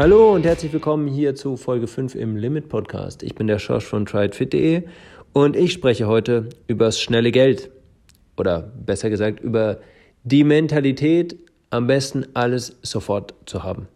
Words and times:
Hallo 0.00 0.32
und 0.32 0.46
herzlich 0.46 0.72
willkommen 0.72 1.08
hier 1.08 1.34
zu 1.34 1.56
Folge 1.56 1.88
5 1.88 2.14
im 2.14 2.36
Limit 2.36 2.68
Podcast. 2.68 3.24
Ich 3.24 3.34
bin 3.34 3.48
der 3.48 3.58
Schorsch 3.58 3.84
von 3.84 4.06
tryitfit.de 4.06 4.84
und 5.32 5.56
ich 5.56 5.72
spreche 5.72 6.06
heute 6.06 6.50
über 6.68 6.84
das 6.84 7.00
schnelle 7.00 7.32
Geld 7.32 7.68
oder 8.36 8.60
besser 8.60 9.10
gesagt 9.10 9.40
über 9.40 9.80
die 10.22 10.44
Mentalität, 10.44 11.36
am 11.70 11.88
besten 11.88 12.26
alles 12.34 12.78
sofort 12.80 13.34
zu 13.44 13.64
haben. 13.64 13.88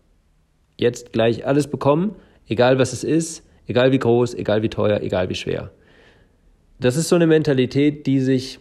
Jetzt 0.76 1.12
gleich 1.12 1.46
alles 1.46 1.68
bekommen, 1.68 2.16
egal 2.48 2.80
was 2.80 2.92
es 2.92 3.04
ist, 3.04 3.44
egal 3.68 3.92
wie 3.92 4.00
groß, 4.00 4.34
egal 4.34 4.62
wie 4.62 4.70
teuer, 4.70 5.02
egal 5.02 5.28
wie 5.28 5.36
schwer. 5.36 5.70
Das 6.80 6.96
ist 6.96 7.10
so 7.10 7.14
eine 7.14 7.28
Mentalität, 7.28 8.08
die 8.08 8.18
sich 8.18 8.58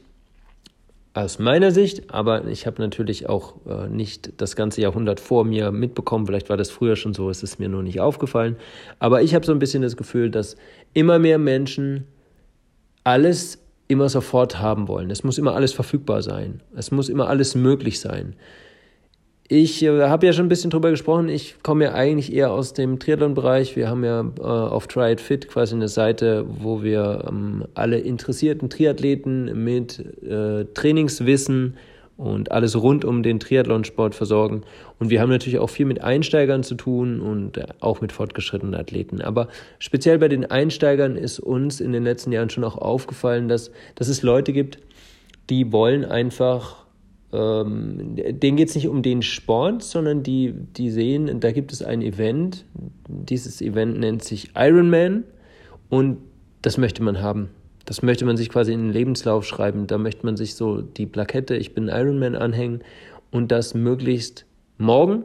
aus 1.13 1.39
meiner 1.39 1.71
Sicht, 1.71 2.13
aber 2.13 2.47
ich 2.47 2.65
habe 2.65 2.81
natürlich 2.81 3.27
auch 3.27 3.55
äh, 3.65 3.89
nicht 3.89 4.33
das 4.38 4.55
ganze 4.55 4.81
Jahrhundert 4.81 5.20
vor 5.20 5.43
mir 5.43 5.71
mitbekommen. 5.71 6.25
Vielleicht 6.25 6.49
war 6.49 6.55
das 6.55 6.70
früher 6.70 6.95
schon 6.95 7.13
so, 7.13 7.29
es 7.29 7.43
ist 7.43 7.59
mir 7.59 7.67
nur 7.67 7.84
nicht 7.84 7.99
aufgefallen. 7.99 8.55
Aber 8.99 9.21
ich 9.21 9.35
habe 9.35 9.45
so 9.45 9.51
ein 9.51 9.59
bisschen 9.59 9.81
das 9.81 9.97
Gefühl, 9.97 10.31
dass 10.31 10.55
immer 10.93 11.20
mehr 11.20 11.37
Menschen 11.37 12.05
alles 13.03 13.59
immer 13.89 14.07
sofort 14.07 14.59
haben 14.59 14.87
wollen. 14.87 15.11
Es 15.11 15.25
muss 15.25 15.37
immer 15.37 15.53
alles 15.53 15.73
verfügbar 15.73 16.21
sein. 16.21 16.61
Es 16.75 16.91
muss 16.91 17.09
immer 17.09 17.27
alles 17.27 17.55
möglich 17.55 17.99
sein. 17.99 18.35
Ich 19.53 19.83
äh, 19.83 20.03
habe 20.03 20.25
ja 20.25 20.31
schon 20.31 20.45
ein 20.45 20.47
bisschen 20.47 20.69
drüber 20.69 20.91
gesprochen. 20.91 21.27
Ich 21.27 21.61
komme 21.61 21.83
ja 21.83 21.93
eigentlich 21.93 22.33
eher 22.33 22.53
aus 22.53 22.71
dem 22.71 22.99
Triathlon-Bereich. 22.99 23.75
Wir 23.75 23.89
haben 23.89 24.05
ja 24.05 24.21
äh, 24.39 24.43
auf 24.43 24.87
Try 24.87 25.11
It 25.11 25.19
Fit 25.19 25.49
quasi 25.49 25.75
eine 25.75 25.89
Seite, 25.89 26.45
wo 26.47 26.83
wir 26.83 27.25
ähm, 27.27 27.65
alle 27.73 27.99
interessierten 27.99 28.69
Triathleten 28.69 29.61
mit 29.61 29.99
äh, 30.23 30.63
Trainingswissen 30.73 31.76
und 32.15 32.53
alles 32.53 32.81
rund 32.81 33.03
um 33.03 33.23
den 33.23 33.41
Triathlonsport 33.41 34.15
versorgen. 34.15 34.61
Und 34.99 35.09
wir 35.09 35.20
haben 35.20 35.29
natürlich 35.29 35.59
auch 35.59 35.70
viel 35.70 35.85
mit 35.85 36.01
Einsteigern 36.01 36.63
zu 36.63 36.76
tun 36.76 37.20
und 37.20 37.57
äh, 37.57 37.65
auch 37.81 37.99
mit 37.99 38.13
fortgeschrittenen 38.13 38.76
Athleten. 38.76 39.20
Aber 39.20 39.49
speziell 39.79 40.17
bei 40.17 40.29
den 40.29 40.49
Einsteigern 40.49 41.17
ist 41.17 41.41
uns 41.41 41.81
in 41.81 41.91
den 41.91 42.05
letzten 42.05 42.31
Jahren 42.31 42.49
schon 42.49 42.63
auch 42.63 42.77
aufgefallen, 42.77 43.49
dass, 43.49 43.70
dass 43.95 44.07
es 44.07 44.21
Leute 44.21 44.54
gibt, 44.54 44.77
die 45.49 45.73
wollen 45.73 46.05
einfach 46.05 46.80
ähm, 47.34 48.15
denen 48.15 48.57
geht 48.57 48.70
es 48.70 48.76
nicht 48.76 48.87
um 48.87 49.01
den 49.01 49.21
Sport, 49.21 49.84
sondern 49.84 50.24
die, 50.24 50.54
die 50.54 50.91
sehen, 50.91 51.40
da 51.40 51.51
gibt 51.51 51.71
es 51.71 51.82
ein 51.82 52.01
Event. 52.01 52.65
Dieses 53.07 53.62
Event 53.62 53.99
nennt 53.99 54.23
sich 54.23 54.51
Ironman 54.55 55.23
und 55.90 56.18
das 56.62 56.77
möchte 56.77 57.04
man 57.04 57.21
haben. 57.21 57.49
Das 57.85 58.01
möchte 58.01 58.26
man 58.26 58.38
sich 58.38 58.49
quasi 58.49 58.73
in 58.73 58.82
den 58.82 58.93
Lebenslauf 58.93 59.46
schreiben. 59.46 59.88
Da 59.88 59.98
möchte 59.98 60.26
man 60.26 60.38
sich 60.38 60.55
so 60.55 60.82
die 60.82 61.05
Plakette, 61.05 61.55
ich 61.55 61.73
bin 61.73 61.88
Ironman 61.88 62.35
anhängen 62.35 62.82
und 63.32 63.51
das 63.51 63.73
möglichst 63.73 64.45
morgen, 64.78 65.23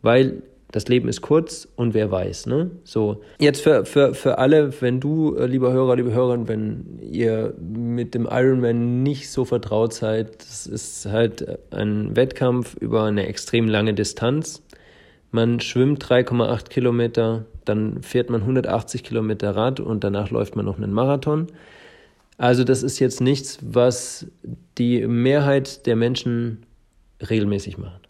weil 0.00 0.42
das 0.72 0.88
Leben 0.88 1.06
ist 1.08 1.20
kurz 1.20 1.68
und 1.76 1.92
wer 1.92 2.10
weiß, 2.10 2.46
ne? 2.46 2.70
So. 2.82 3.22
Jetzt 3.38 3.60
für, 3.60 3.84
für, 3.84 4.14
für 4.14 4.38
alle, 4.38 4.80
wenn 4.80 5.00
du, 5.00 5.36
äh, 5.36 5.46
lieber 5.46 5.70
Hörer, 5.72 5.96
liebe 5.96 6.12
Hörerin, 6.12 6.48
wenn 6.48 6.98
ihr 7.02 7.54
mit 7.60 8.14
dem 8.14 8.26
Ironman 8.28 9.02
nicht 9.02 9.30
so 9.30 9.44
vertraut 9.44 9.92
seid, 9.92 10.42
das 10.42 10.66
ist 10.66 11.06
halt 11.06 11.58
ein 11.70 12.16
Wettkampf 12.16 12.74
über 12.74 13.04
eine 13.04 13.26
extrem 13.26 13.68
lange 13.68 13.92
Distanz. 13.92 14.62
Man 15.30 15.60
schwimmt 15.60 16.04
3,8 16.04 16.70
Kilometer, 16.70 17.44
dann 17.66 18.02
fährt 18.02 18.30
man 18.30 18.40
180 18.40 19.04
Kilometer 19.04 19.54
Rad 19.54 19.78
und 19.78 20.02
danach 20.04 20.30
läuft 20.30 20.56
man 20.56 20.64
noch 20.64 20.78
einen 20.78 20.92
Marathon. 20.92 21.48
Also 22.38 22.64
das 22.64 22.82
ist 22.82 22.98
jetzt 22.98 23.20
nichts, 23.20 23.58
was 23.60 24.26
die 24.78 25.06
Mehrheit 25.06 25.86
der 25.86 25.96
Menschen 25.96 26.64
regelmäßig 27.20 27.76
macht. 27.76 28.08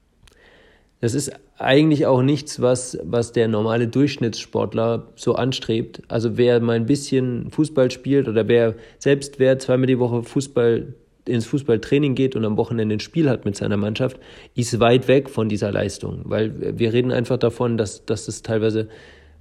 Das 1.02 1.14
ist 1.14 1.32
eigentlich 1.58 2.06
auch 2.06 2.22
nichts, 2.22 2.62
was, 2.62 2.96
was 3.02 3.32
der 3.32 3.48
normale 3.48 3.88
Durchschnittssportler 3.88 5.08
so 5.16 5.34
anstrebt. 5.34 6.00
Also 6.06 6.36
wer 6.36 6.60
mal 6.60 6.76
ein 6.76 6.86
bisschen 6.86 7.50
Fußball 7.50 7.90
spielt 7.90 8.28
oder 8.28 8.46
wer 8.46 8.76
selbst 9.00 9.40
wer 9.40 9.58
zweimal 9.58 9.88
die 9.88 9.98
Woche 9.98 10.22
Fußball 10.22 10.94
ins 11.24 11.46
Fußballtraining 11.46 12.14
geht 12.14 12.36
und 12.36 12.44
am 12.44 12.56
Wochenende 12.56 12.94
ein 12.94 13.00
Spiel 13.00 13.28
hat 13.28 13.44
mit 13.44 13.56
seiner 13.56 13.76
Mannschaft, 13.76 14.20
ist 14.54 14.78
weit 14.78 15.08
weg 15.08 15.28
von 15.28 15.48
dieser 15.48 15.72
Leistung. 15.72 16.20
Weil 16.22 16.78
wir 16.78 16.92
reden 16.92 17.10
einfach 17.10 17.36
davon, 17.36 17.76
dass, 17.76 18.04
dass 18.06 18.28
es 18.28 18.42
teilweise 18.42 18.86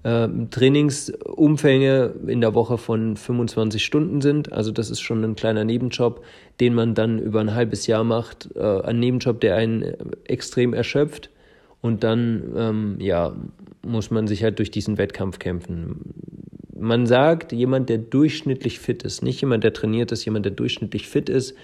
äh, 0.01 0.27
Trainingsumfänge 0.49 2.15
in 2.25 2.41
der 2.41 2.55
Woche 2.55 2.79
von 2.79 3.15
25 3.17 3.85
Stunden 3.85 4.21
sind. 4.21 4.51
Also 4.51 4.71
das 4.71 4.89
ist 4.89 5.01
schon 5.01 5.23
ein 5.23 5.35
kleiner 5.35 5.63
Nebenjob, 5.63 6.23
den 6.59 6.73
man 6.73 6.95
dann 6.95 7.19
über 7.19 7.39
ein 7.39 7.53
halbes 7.53 7.85
Jahr 7.85 8.03
macht. 8.03 8.49
Äh, 8.55 8.81
ein 8.81 8.99
Nebenjob, 8.99 9.39
der 9.41 9.57
einen 9.57 9.93
extrem 10.25 10.73
erschöpft 10.73 11.29
und 11.81 12.03
dann, 12.03 12.53
ähm, 12.55 12.95
ja, 12.99 13.35
muss 13.85 14.11
man 14.11 14.27
sich 14.27 14.43
halt 14.43 14.59
durch 14.59 14.71
diesen 14.71 14.97
Wettkampf 14.97 15.39
kämpfen. 15.39 16.13
Man 16.77 17.05
sagt, 17.05 17.51
jemand, 17.51 17.89
der 17.89 17.97
durchschnittlich 17.97 18.79
fit 18.79 19.03
ist, 19.03 19.23
nicht 19.23 19.41
jemand, 19.41 19.63
der 19.63 19.73
trainiert 19.73 20.11
ist, 20.11 20.25
jemand, 20.25 20.45
der 20.45 20.53
durchschnittlich 20.53 21.07
fit 21.07 21.29
ist, 21.29 21.55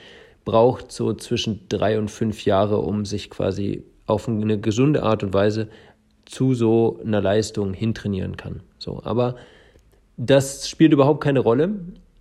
braucht 0.46 0.92
so 0.92 1.14
zwischen 1.14 1.62
drei 1.70 2.00
und 2.00 2.10
fünf 2.10 2.46
Jahre, 2.46 2.78
um 2.78 3.06
sich 3.06 3.30
quasi 3.30 3.84
auf 4.06 4.28
eine 4.28 4.60
gesunde 4.60 5.04
Art 5.04 5.24
und 5.24 5.34
Weise 5.34 5.70
zu 6.26 6.54
so 6.54 7.00
einer 7.04 7.22
Leistung 7.22 7.74
hintrainieren 7.74 8.38
kann. 8.38 8.62
So, 8.80 9.02
aber 9.04 9.36
das 10.18 10.70
spielt 10.70 10.94
überhaupt 10.94 11.22
keine 11.22 11.40
Rolle. 11.40 11.76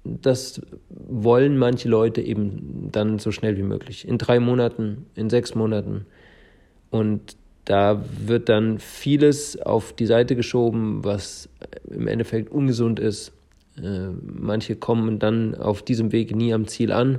Das 0.05 0.61
wollen 0.91 1.59
manche 1.59 1.89
Leute 1.89 2.21
eben 2.21 2.91
dann 2.93 3.19
so 3.19 3.33
schnell 3.33 3.57
wie 3.57 3.63
möglich. 3.63 4.07
In 4.07 4.19
drei 4.19 4.39
Monaten, 4.39 5.07
in 5.15 5.31
sechs 5.31 5.55
Monaten. 5.55 6.07
Und 6.91 7.37
da 7.66 8.03
wird 8.25 8.49
dann 8.49 8.78
vieles 8.78 9.60
auf 9.60 9.93
die 9.93 10.06
Seite 10.06 10.37
geschoben, 10.37 11.04
was 11.04 11.49
im 11.91 12.06
Endeffekt 12.06 12.50
ungesund 12.50 12.99
ist. 12.99 13.32
Äh, 13.77 14.09
manche 14.22 14.77
kommen 14.77 15.19
dann 15.19 15.54
auf 15.54 15.82
diesem 15.82 16.12
Weg 16.12 16.34
nie 16.34 16.54
am 16.54 16.66
Ziel 16.69 16.93
an. 16.93 17.19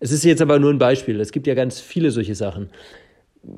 Es 0.00 0.12
ist 0.12 0.24
jetzt 0.24 0.42
aber 0.42 0.58
nur 0.58 0.70
ein 0.70 0.78
Beispiel. 0.78 1.20
Es 1.20 1.32
gibt 1.32 1.46
ja 1.46 1.54
ganz 1.54 1.80
viele 1.80 2.10
solche 2.10 2.34
Sachen 2.34 2.68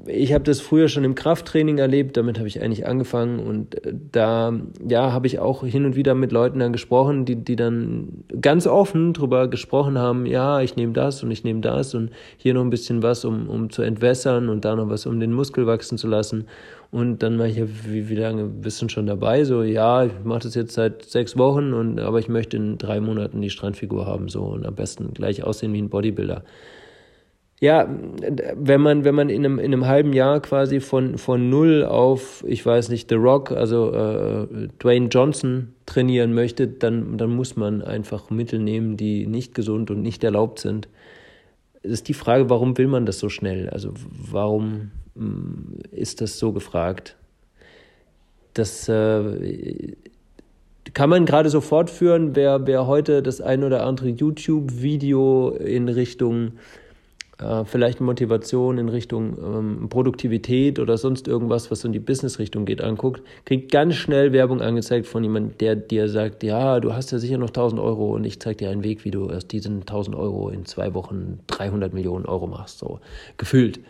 ich 0.07 0.35
habe 0.35 0.45
das 0.45 0.61
früher 0.61 0.89
schon 0.89 1.05
im 1.05 1.15
Krafttraining 1.15 1.79
erlebt, 1.79 2.17
damit 2.17 2.39
habe 2.39 2.49
ich 2.49 2.61
eigentlich 2.63 2.87
angefangen 2.87 3.39
und 3.39 3.87
äh, 3.87 3.95
da 4.13 4.53
ja, 4.87 5.13
habe 5.13 5.27
ich 5.27 5.39
auch 5.39 5.65
hin 5.65 5.85
und 5.85 5.97
wieder 5.97 6.15
mit 6.15 6.33
Leuten 6.33 6.59
dann 6.59 6.73
gesprochen, 6.73 7.25
die 7.25 7.37
die 7.37 7.57
dann 7.57 8.25
ganz 8.41 8.67
offen 8.67 9.15
drüber 9.15 9.49
gesprochen 9.49 9.99
haben, 9.99 10.27
ja, 10.27 10.61
ich 10.61 10.77
nehme 10.77 10.93
das 10.93 11.23
und 11.23 11.31
ich 11.31 11.45
nehme 11.45 11.61
das 11.61 11.95
und 11.95 12.11
hier 12.37 12.55
noch 12.55 12.63
ein 12.63 12.71
bisschen 12.71 13.03
was, 13.03 13.25
um 13.25 13.49
um 13.49 13.71
zu 13.71 13.83
entwässern 13.83 14.49
und 14.49 14.65
da 14.65 14.77
noch 14.77 14.89
was, 14.91 15.07
um 15.07 15.21
den 15.21 15.33
Muskel 15.33 15.67
wachsen 15.67 15.97
zu 15.97 16.07
lassen 16.07 16.47
und 16.91 17.23
dann 17.23 17.39
war 17.39 17.47
ich 17.47 17.57
ja, 17.57 17.67
wie, 17.85 18.09
wie 18.09 18.15
lange 18.15 18.45
bist 18.45 18.81
du 18.83 18.89
schon 18.89 19.07
dabei? 19.07 19.45
So, 19.45 19.63
ja, 19.63 20.05
ich 20.05 20.13
mache 20.25 20.41
das 20.41 20.55
jetzt 20.55 20.75
seit 20.75 21.05
sechs 21.05 21.37
Wochen 21.37 21.73
und 21.73 22.01
aber 22.01 22.19
ich 22.19 22.29
möchte 22.29 22.57
in 22.57 22.79
drei 22.79 23.01
Monaten 23.01 23.41
die 23.41 23.51
Strandfigur 23.51 24.07
haben 24.07 24.29
so 24.29 24.45
und 24.45 24.67
am 24.67 24.75
besten 24.75 25.13
gleich 25.15 25.43
aussehen 25.45 25.73
wie 25.73 25.83
ein 25.83 25.91
Bodybuilder 25.91 26.45
ja, 27.61 27.89
wenn 28.55 28.81
man, 28.81 29.05
wenn 29.05 29.17
man 29.17 29.29
in 29.29 29.45
einem, 29.45 29.59
in 29.59 29.67
einem 29.67 29.87
halben 29.87 30.13
Jahr 30.13 30.41
quasi 30.41 30.79
von, 30.79 31.19
von 31.19 31.51
null 31.51 31.85
auf, 31.85 32.45
ich 32.47 32.65
weiß 32.65 32.89
nicht, 32.89 33.09
The 33.09 33.17
Rock, 33.17 33.51
also 33.51 33.93
äh, 33.93 34.69
Dwayne 34.79 35.09
Johnson 35.09 35.75
trainieren 35.85 36.35
möchte, 36.35 36.69
dann, 36.69 37.19
dann 37.19 37.31
muss 37.31 37.57
man 37.57 37.83
einfach 37.83 38.31
Mittel 38.31 38.61
nehmen, 38.61 38.97
die 38.97 39.27
nicht 39.27 39.55
gesund 39.55 39.91
und 39.91 40.03
nicht 40.03 40.23
erlaubt 40.23 40.61
sind. 40.61 40.89
Es 41.83 41.91
ist 41.91 42.09
die 42.09 42.15
Frage, 42.15 42.49
warum 42.49 42.79
will 42.79 42.87
man 42.87 43.07
das 43.07 43.19
so 43.19 43.29
schnell? 43.29 43.69
Also 43.71 43.93
warum 44.09 44.93
mh, 45.17 45.25
mm, 45.25 45.79
ist 45.91 46.21
das 46.21 46.39
so 46.39 46.53
gefragt? 46.53 47.17
Das 48.55 48.89
äh, 48.89 49.97
kann 50.95 51.11
man 51.11 51.27
gerade 51.27 51.51
so 51.51 51.61
fortführen, 51.61 52.37
wer, 52.37 52.69
wer 52.69 52.87
heute 52.87 53.21
das 53.21 53.41
ein 53.41 53.65
oder 53.65 53.85
andere 53.85 54.11
YouTube-Video 54.11 55.51
in 55.51 55.89
Richtung 55.89 56.53
äh, 57.41 57.65
vielleicht 57.65 58.01
Motivation 58.01 58.79
in 58.79 58.89
Richtung 58.89 59.39
ähm, 59.39 59.89
Produktivität 59.89 60.79
oder 60.79 60.99
sonst 60.99 61.29
irgendwas, 61.29 61.71
was 61.71 61.81
so 61.81 61.89
in 61.89 61.93
die 61.93 62.01
Business-Richtung 62.01 62.65
geht, 62.65 62.81
anguckt, 62.83 63.23
kriegt 63.45 63.71
ganz 63.71 63.95
schnell 63.95 64.33
Werbung 64.33 64.61
angezeigt 64.61 65.07
von 65.07 65.23
jemandem, 65.23 65.57
der 65.59 65.77
dir 65.77 66.09
sagt, 66.09 66.43
ja, 66.43 66.81
du 66.81 66.93
hast 66.93 67.13
ja 67.13 67.19
sicher 67.19 67.39
noch 67.39 67.51
1000 67.51 67.81
Euro 67.81 68.15
und 68.15 68.25
ich 68.25 68.41
zeige 68.41 68.57
dir 68.57 68.71
einen 68.71 68.85
Weg, 68.85 69.05
wie 69.05 69.11
du 69.11 69.31
aus 69.31 69.47
diesen 69.47 69.81
1000 69.81 70.17
Euro 70.17 70.49
in 70.49 70.65
zwei 70.65 70.95
Wochen 70.95 71.39
300 71.47 71.93
Millionen 71.95 72.27
Euro 72.27 72.47
machst, 72.47 72.79
so 72.79 73.01
gefühlt. 73.37 73.81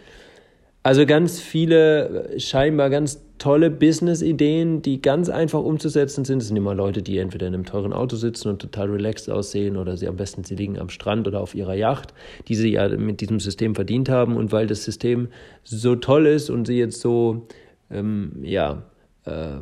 Also 0.89 1.05
ganz 1.05 1.39
viele 1.39 2.31
äh, 2.31 2.41
scheinbar 2.41 2.89
ganz 2.89 3.23
tolle 3.37 3.69
Business-Ideen, 3.71 4.81
die 4.81 5.03
ganz 5.03 5.29
einfach 5.29 5.61
umzusetzen 5.61 6.25
sind. 6.25 6.41
Es 6.41 6.49
sind 6.49 6.57
immer 6.57 6.75
Leute, 6.75 7.03
die 7.03 7.19
entweder 7.19 7.47
in 7.47 7.53
einem 7.53 7.67
teuren 7.67 7.93
Auto 7.93 8.17
sitzen 8.17 8.49
und 8.49 8.63
total 8.63 8.89
relaxed 8.89 9.29
aussehen 9.29 9.77
oder 9.77 9.99
sie 9.99 10.09
am 10.09 10.17
besten, 10.17 10.45
sie 10.45 10.55
liegen 10.55 10.79
am 10.79 10.89
Strand 10.89 11.29
oder 11.29 11.43
auf 11.43 11.55
ihrer 11.55 11.75
Yacht, 11.75 12.15
die 12.49 12.55
sie 12.55 12.73
ja 12.73 12.89
mit 12.89 13.21
diesem 13.21 13.39
System 13.39 13.75
verdient 13.75 14.09
haben. 14.09 14.35
Und 14.35 14.51
weil 14.51 14.67
das 14.67 14.83
System 14.83 15.29
so 15.63 15.95
toll 15.95 16.25
ist 16.25 16.49
und 16.49 16.67
sie 16.67 16.79
jetzt 16.79 17.03
so, 17.03 17.47
ähm, 17.91 18.39
ja, 18.41 18.85
äh, 19.27 19.59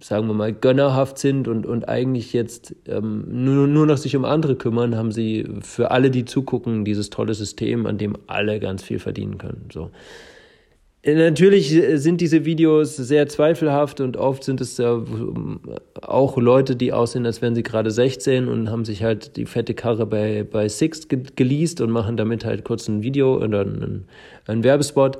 sagen 0.00 0.26
wir 0.26 0.34
mal, 0.34 0.52
gönnerhaft 0.52 1.18
sind 1.18 1.48
und, 1.48 1.66
und 1.66 1.88
eigentlich 1.88 2.32
jetzt 2.32 2.74
ähm, 2.86 3.24
nur, 3.28 3.66
nur 3.66 3.86
noch 3.86 3.96
sich 3.96 4.16
um 4.16 4.24
andere 4.24 4.56
kümmern, 4.56 4.96
haben 4.96 5.12
sie 5.12 5.46
für 5.60 5.90
alle, 5.90 6.10
die 6.10 6.24
zugucken, 6.24 6.84
dieses 6.84 7.10
tolle 7.10 7.34
System, 7.34 7.86
an 7.86 7.98
dem 7.98 8.16
alle 8.26 8.60
ganz 8.60 8.82
viel 8.82 8.98
verdienen 8.98 9.38
können. 9.38 9.68
So 9.72 9.90
Natürlich 11.14 11.68
sind 12.00 12.20
diese 12.20 12.44
Videos 12.44 12.96
sehr 12.96 13.28
zweifelhaft 13.28 14.00
und 14.00 14.16
oft 14.16 14.42
sind 14.42 14.60
es 14.60 14.76
ja 14.76 15.04
auch 16.02 16.36
Leute, 16.36 16.74
die 16.74 16.92
aussehen, 16.92 17.24
als 17.26 17.40
wären 17.40 17.54
sie 17.54 17.62
gerade 17.62 17.92
16 17.92 18.48
und 18.48 18.70
haben 18.70 18.84
sich 18.84 19.04
halt 19.04 19.36
die 19.36 19.46
fette 19.46 19.74
Karre 19.74 20.04
bei, 20.04 20.42
bei 20.42 20.68
Six 20.68 21.06
geleast 21.36 21.80
und 21.80 21.92
machen 21.92 22.16
damit 22.16 22.44
halt 22.44 22.64
kurz 22.64 22.88
ein 22.88 23.04
Video 23.04 23.36
oder 23.36 23.60
einen, 23.60 24.08
einen 24.46 24.64
Werbespot. 24.64 25.18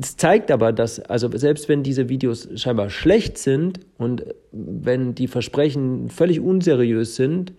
Es 0.00 0.16
zeigt 0.16 0.52
aber, 0.52 0.72
dass, 0.72 1.00
also 1.00 1.28
selbst 1.36 1.68
wenn 1.68 1.82
diese 1.82 2.08
Videos 2.08 2.48
scheinbar 2.54 2.88
schlecht 2.88 3.36
sind 3.36 3.80
und 3.98 4.24
wenn 4.52 5.16
die 5.16 5.26
Versprechen 5.26 6.08
völlig 6.08 6.38
unseriös 6.38 7.16
sind, 7.16 7.52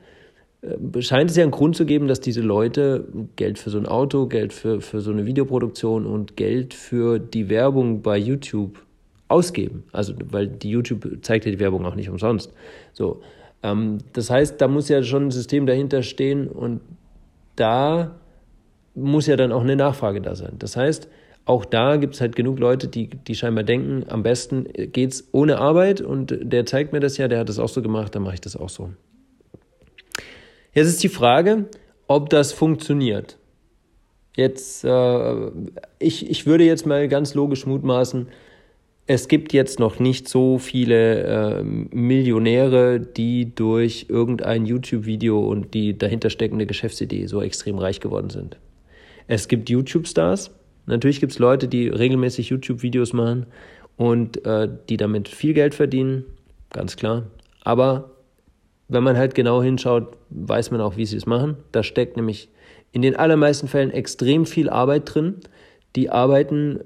äh, 0.61 1.01
scheint 1.01 1.29
es 1.29 1.35
ja 1.35 1.43
einen 1.43 1.51
Grund 1.51 1.75
zu 1.75 1.85
geben, 1.85 2.07
dass 2.07 2.21
diese 2.21 2.39
Leute 2.39 3.05
Geld 3.35 3.59
für 3.59 3.69
so 3.69 3.77
ein 3.77 3.85
Auto, 3.85 4.27
Geld 4.27 4.53
für, 4.53 4.79
für 4.79 5.01
so 5.01 5.11
eine 5.11 5.25
Videoproduktion 5.25 6.05
und 6.05 6.37
Geld 6.37 6.73
für 6.73 7.19
die 7.19 7.49
Werbung 7.49 8.01
bei 8.01 8.17
YouTube 8.17 8.79
ausgeben. 9.27 9.83
Also, 9.91 10.13
weil 10.31 10.47
die 10.47 10.69
YouTube 10.69 11.19
zeigt 11.21 11.43
ja 11.43 11.51
die 11.51 11.59
Werbung 11.59 11.85
auch 11.85 11.95
nicht 11.95 12.09
umsonst. 12.09 12.53
So. 12.93 13.21
Ähm, 13.63 13.97
das 14.13 14.29
heißt, 14.29 14.61
da 14.61 14.69
muss 14.69 14.87
ja 14.87 15.03
schon 15.03 15.27
ein 15.27 15.31
System 15.31 15.65
dahinter 15.65 16.03
stehen 16.03 16.47
und 16.47 16.79
da 17.57 18.15
muss 18.95 19.27
ja 19.27 19.35
dann 19.35 19.51
auch 19.51 19.61
eine 19.61 19.75
Nachfrage 19.75 20.21
da 20.21 20.35
sein. 20.35 20.53
Das 20.57 20.77
heißt, 20.77 21.09
auch 21.49 21.65
da 21.65 21.95
gibt 21.95 22.13
es 22.13 22.21
halt 22.21 22.35
genug 22.35 22.59
Leute, 22.59 22.87
die, 22.87 23.07
die 23.07 23.33
scheinbar 23.33 23.63
denken, 23.63 24.05
am 24.07 24.21
besten 24.21 24.67
geht's 24.71 25.29
ohne 25.31 25.57
Arbeit 25.57 25.99
und 25.99 26.37
der 26.43 26.67
zeigt 26.67 26.93
mir 26.93 26.99
das 26.99 27.17
ja, 27.17 27.27
der 27.27 27.39
hat 27.39 27.49
das 27.49 27.57
auch 27.57 27.69
so 27.69 27.81
gemacht, 27.81 28.13
dann 28.13 28.21
mache 28.21 28.35
ich 28.35 28.41
das 28.41 28.55
auch 28.55 28.69
so. 28.69 28.91
Jetzt 30.75 30.89
ist 30.89 31.01
die 31.01 31.09
Frage, 31.09 31.65
ob 32.07 32.29
das 32.29 32.53
funktioniert. 32.53 33.39
Jetzt, 34.35 34.83
äh, 34.85 35.51
ich, 35.97 36.29
ich 36.29 36.45
würde 36.45 36.65
jetzt 36.65 36.85
mal 36.85 37.07
ganz 37.07 37.33
logisch 37.33 37.65
mutmaßen, 37.65 38.27
es 39.07 39.27
gibt 39.27 39.51
jetzt 39.51 39.79
noch 39.79 39.97
nicht 39.97 40.29
so 40.29 40.59
viele 40.59 41.23
äh, 41.23 41.63
Millionäre, 41.63 42.99
die 42.99 43.55
durch 43.55 44.05
irgendein 44.07 44.67
YouTube-Video 44.67 45.39
und 45.39 45.73
die 45.73 45.97
dahinter 45.97 46.29
steckende 46.29 46.67
Geschäftsidee 46.67 47.25
so 47.25 47.41
extrem 47.41 47.79
reich 47.79 48.01
geworden 48.01 48.29
sind. 48.29 48.57
Es 49.25 49.47
gibt 49.47 49.71
YouTube-Stars. 49.71 50.51
Natürlich 50.89 51.19
gibt 51.19 51.31
es 51.31 51.39
Leute, 51.39 51.67
die 51.67 51.87
regelmäßig 51.87 52.49
YouTube-Videos 52.49 53.13
machen 53.13 53.45
und 53.95 54.45
äh, 54.45 54.67
die 54.89 54.97
damit 54.97 55.27
viel 55.27 55.53
Geld 55.53 55.75
verdienen, 55.75 56.25
ganz 56.71 56.95
klar. 56.95 57.23
Aber 57.63 58.11
wenn 58.87 59.03
man 59.03 59.15
halt 59.17 59.35
genau 59.35 59.61
hinschaut, 59.61 60.17
weiß 60.31 60.71
man 60.71 60.81
auch, 60.81 60.97
wie 60.97 61.05
sie 61.05 61.15
es 61.17 61.25
machen. 61.25 61.57
Da 61.71 61.83
steckt 61.83 62.17
nämlich 62.17 62.49
in 62.91 63.03
den 63.03 63.15
allermeisten 63.15 63.67
Fällen 63.67 63.91
extrem 63.91 64.45
viel 64.45 64.69
Arbeit 64.69 65.13
drin. 65.13 65.35
Die 65.95 66.09
arbeiten 66.09 66.79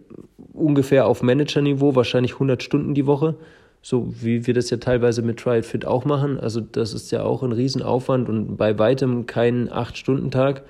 ungefähr 0.51 1.07
auf 1.07 1.23
Managerniveau, 1.23 1.95
wahrscheinlich 1.95 2.33
100 2.33 2.61
Stunden 2.61 2.93
die 2.93 3.05
Woche, 3.05 3.35
so 3.81 4.13
wie 4.21 4.45
wir 4.45 4.53
das 4.53 4.69
ja 4.69 4.77
teilweise 4.77 5.21
mit 5.21 5.39
Try 5.39 5.59
It 5.59 5.65
Fit 5.65 5.85
auch 5.85 6.03
machen. 6.03 6.39
Also 6.39 6.59
das 6.59 6.93
ist 6.93 7.11
ja 7.11 7.23
auch 7.23 7.41
ein 7.41 7.53
Riesenaufwand 7.53 8.27
und 8.27 8.57
bei 8.57 8.77
weitem 8.77 9.25
kein 9.25 9.69
8-Stunden-Tag. 9.69 10.63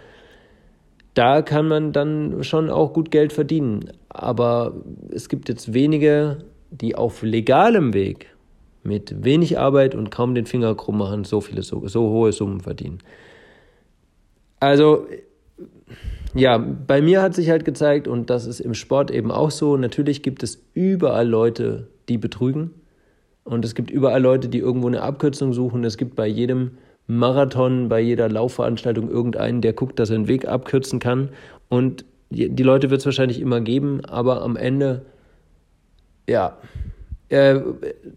Da 1.14 1.42
kann 1.42 1.68
man 1.68 1.92
dann 1.92 2.44
schon 2.44 2.70
auch 2.70 2.94
gut 2.94 3.12
Geld 3.12 3.34
verdienen. 3.34 3.92
Aber 4.10 4.74
es 5.12 5.30
gibt 5.30 5.50
jetzt 5.50 5.74
wenige, 5.74 6.40
die 6.72 6.96
auf 6.96 7.22
legalem 7.22 7.94
Weg 7.94 8.34
mit 8.84 9.24
wenig 9.24 9.58
Arbeit 9.58 9.96
und 9.96 10.12
kaum 10.12 10.36
den 10.36 10.46
Finger 10.46 10.76
krumm 10.76 10.98
machen, 10.98 11.24
so 11.24 11.40
viele, 11.40 11.62
so, 11.62 11.88
so 11.88 12.10
hohe 12.10 12.32
Summen 12.32 12.60
verdienen. 12.60 13.00
Also, 14.60 15.08
ja, 16.34 16.58
bei 16.58 17.02
mir 17.02 17.22
hat 17.22 17.36
sich 17.36 17.50
halt 17.50 17.64
gezeigt, 17.64 18.08
und 18.08 18.30
das 18.30 18.46
ist 18.46 18.60
im 18.60 18.74
Sport 18.74 19.12
eben 19.12 19.32
auch 19.32 19.52
so, 19.52 19.78
natürlich 19.78 20.24
gibt 20.24 20.42
es 20.44 20.64
überall 20.74 21.28
Leute, 21.28 21.88
die 22.10 22.18
betrügen. 22.18 22.72
Und 23.44 23.66
es 23.66 23.76
gibt 23.76 23.92
überall 23.92 24.22
Leute, 24.22 24.50
die 24.50 24.60
irgendwo 24.60 24.88
eine 24.88 25.02
Abkürzung 25.02 25.54
suchen. 25.54 25.84
Es 25.84 25.98
gibt 25.98 26.16
bei 26.16 26.28
jedem 26.28 26.72
Marathon, 27.08 27.90
bei 27.90 28.00
jeder 28.00 28.30
Laufveranstaltung 28.30 29.10
irgendeinen, 29.10 29.62
der 29.62 29.74
guckt, 29.74 30.00
dass 30.00 30.10
er 30.10 30.16
einen 30.16 30.28
Weg 30.28 30.48
abkürzen 30.48 31.00
kann. 31.00 31.30
Und 31.70 32.06
die 32.30 32.64
Leute 32.64 32.90
wird 32.90 33.02
es 33.02 33.06
wahrscheinlich 33.06 33.40
immer 33.40 33.62
geben, 33.62 34.04
aber 34.06 34.42
am 34.42 34.56
Ende, 34.56 35.06
ja, 36.28 36.58
äh, 37.30 37.60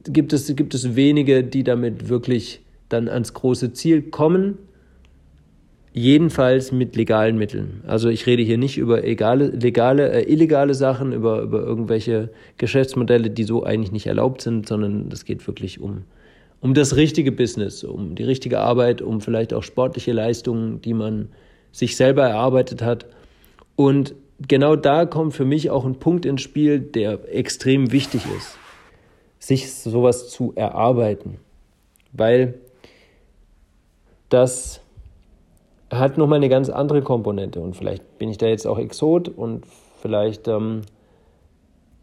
gibt, 0.04 0.32
es, 0.32 0.54
gibt 0.54 0.74
es 0.74 0.96
wenige, 0.96 1.42
die 1.42 1.64
damit 1.64 2.08
wirklich 2.08 2.60
dann 2.88 3.08
ans 3.08 3.34
große 3.34 3.72
Ziel 3.72 4.02
kommen. 4.02 4.58
Jedenfalls 5.92 6.72
mit 6.72 6.94
legalen 6.94 7.38
Mitteln. 7.38 7.82
Also 7.86 8.10
ich 8.10 8.26
rede 8.26 8.42
hier 8.42 8.58
nicht 8.58 8.76
über 8.76 9.04
egale, 9.04 9.46
legale, 9.48 10.12
äh, 10.12 10.30
illegale 10.30 10.74
Sachen, 10.74 11.12
über, 11.12 11.40
über 11.40 11.60
irgendwelche 11.60 12.28
Geschäftsmodelle, 12.58 13.30
die 13.30 13.44
so 13.44 13.64
eigentlich 13.64 13.92
nicht 13.92 14.06
erlaubt 14.06 14.42
sind, 14.42 14.68
sondern 14.68 15.08
es 15.10 15.24
geht 15.24 15.46
wirklich 15.46 15.80
um, 15.80 16.02
um 16.60 16.74
das 16.74 16.96
richtige 16.96 17.32
Business, 17.32 17.84
um 17.84 18.14
die 18.14 18.24
richtige 18.24 18.60
Arbeit, 18.60 19.02
um 19.02 19.20
vielleicht 19.20 19.54
auch 19.54 19.62
sportliche 19.62 20.12
Leistungen, 20.12 20.80
die 20.80 20.94
man 20.94 21.28
sich 21.72 21.96
selber 21.96 22.26
erarbeitet 22.26 22.82
hat. 22.82 23.06
Und 23.76 24.14
genau 24.46 24.76
da 24.76 25.06
kommt 25.06 25.34
für 25.34 25.44
mich 25.44 25.70
auch 25.70 25.84
ein 25.84 25.98
Punkt 25.98 26.24
ins 26.24 26.42
Spiel, 26.42 26.80
der 26.80 27.34
extrem 27.34 27.92
wichtig 27.92 28.22
ist 28.36 28.58
sich 29.46 29.72
sowas 29.72 30.28
zu 30.28 30.52
erarbeiten. 30.56 31.38
Weil 32.12 32.54
das 34.28 34.80
hat 35.90 36.18
nochmal 36.18 36.38
eine 36.38 36.48
ganz 36.48 36.68
andere 36.68 37.02
Komponente 37.02 37.60
und 37.60 37.76
vielleicht 37.76 38.18
bin 38.18 38.28
ich 38.28 38.38
da 38.38 38.46
jetzt 38.46 38.66
auch 38.66 38.78
Exot 38.78 39.28
und 39.28 39.64
vielleicht, 40.02 40.48
ähm, 40.48 40.82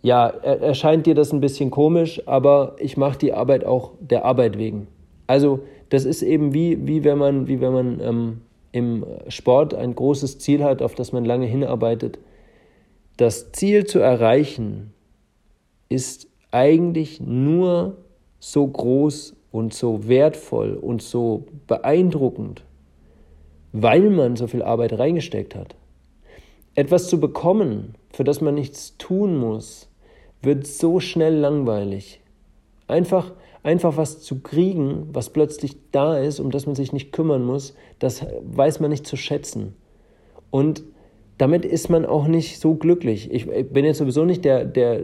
ja, 0.03 0.27
erscheint 0.27 1.05
dir 1.05 1.15
das 1.15 1.31
ein 1.31 1.39
bisschen 1.39 1.71
komisch, 1.71 2.21
aber 2.27 2.75
ich 2.77 2.97
mache 2.97 3.17
die 3.17 3.33
Arbeit 3.33 3.65
auch 3.65 3.93
der 4.01 4.25
Arbeit 4.25 4.57
wegen. 4.57 4.87
Also 5.27 5.61
das 5.89 6.03
ist 6.03 6.21
eben 6.21 6.53
wie, 6.53 6.85
wie 6.85 7.05
wenn 7.05 7.17
man, 7.17 7.47
wie 7.47 7.61
wenn 7.61 7.71
man 7.71 7.99
ähm, 8.01 8.41
im 8.73 9.05
Sport 9.29 9.73
ein 9.73 9.95
großes 9.95 10.39
Ziel 10.39 10.61
hat, 10.61 10.81
auf 10.81 10.93
das 10.93 11.13
man 11.13 11.23
lange 11.23 11.45
hinarbeitet. 11.45 12.19
Das 13.15 13.53
Ziel 13.53 13.85
zu 13.85 13.99
erreichen 13.99 14.91
ist 15.87 16.27
eigentlich 16.51 17.21
nur 17.21 17.95
so 18.39 18.67
groß 18.67 19.37
und 19.51 19.73
so 19.73 20.05
wertvoll 20.09 20.73
und 20.73 21.01
so 21.01 21.45
beeindruckend, 21.67 22.65
weil 23.71 24.09
man 24.09 24.35
so 24.35 24.47
viel 24.47 24.63
Arbeit 24.63 24.99
reingesteckt 24.99 25.55
hat. 25.55 25.75
Etwas 26.75 27.07
zu 27.07 27.21
bekommen, 27.21 27.95
für 28.11 28.25
das 28.25 28.41
man 28.41 28.55
nichts 28.55 28.97
tun 28.97 29.37
muss, 29.37 29.87
wird 30.43 30.67
so 30.67 30.99
schnell 30.99 31.35
langweilig. 31.35 32.21
Einfach, 32.87 33.31
einfach 33.63 33.97
was 33.97 34.21
zu 34.21 34.41
kriegen, 34.41 35.07
was 35.11 35.31
plötzlich 35.31 35.77
da 35.91 36.17
ist, 36.17 36.39
um 36.39 36.51
das 36.51 36.65
man 36.65 36.75
sich 36.75 36.93
nicht 36.93 37.11
kümmern 37.11 37.43
muss, 37.43 37.75
das 37.99 38.25
weiß 38.43 38.79
man 38.79 38.91
nicht 38.91 39.07
zu 39.07 39.15
schätzen. 39.15 39.73
Und 40.51 40.83
damit 41.37 41.65
ist 41.65 41.89
man 41.89 42.05
auch 42.05 42.27
nicht 42.27 42.59
so 42.59 42.75
glücklich. 42.75 43.31
Ich 43.31 43.47
bin 43.47 43.85
jetzt 43.85 43.97
sowieso 43.97 44.25
nicht 44.25 44.45
der, 44.45 44.65
der 44.65 45.01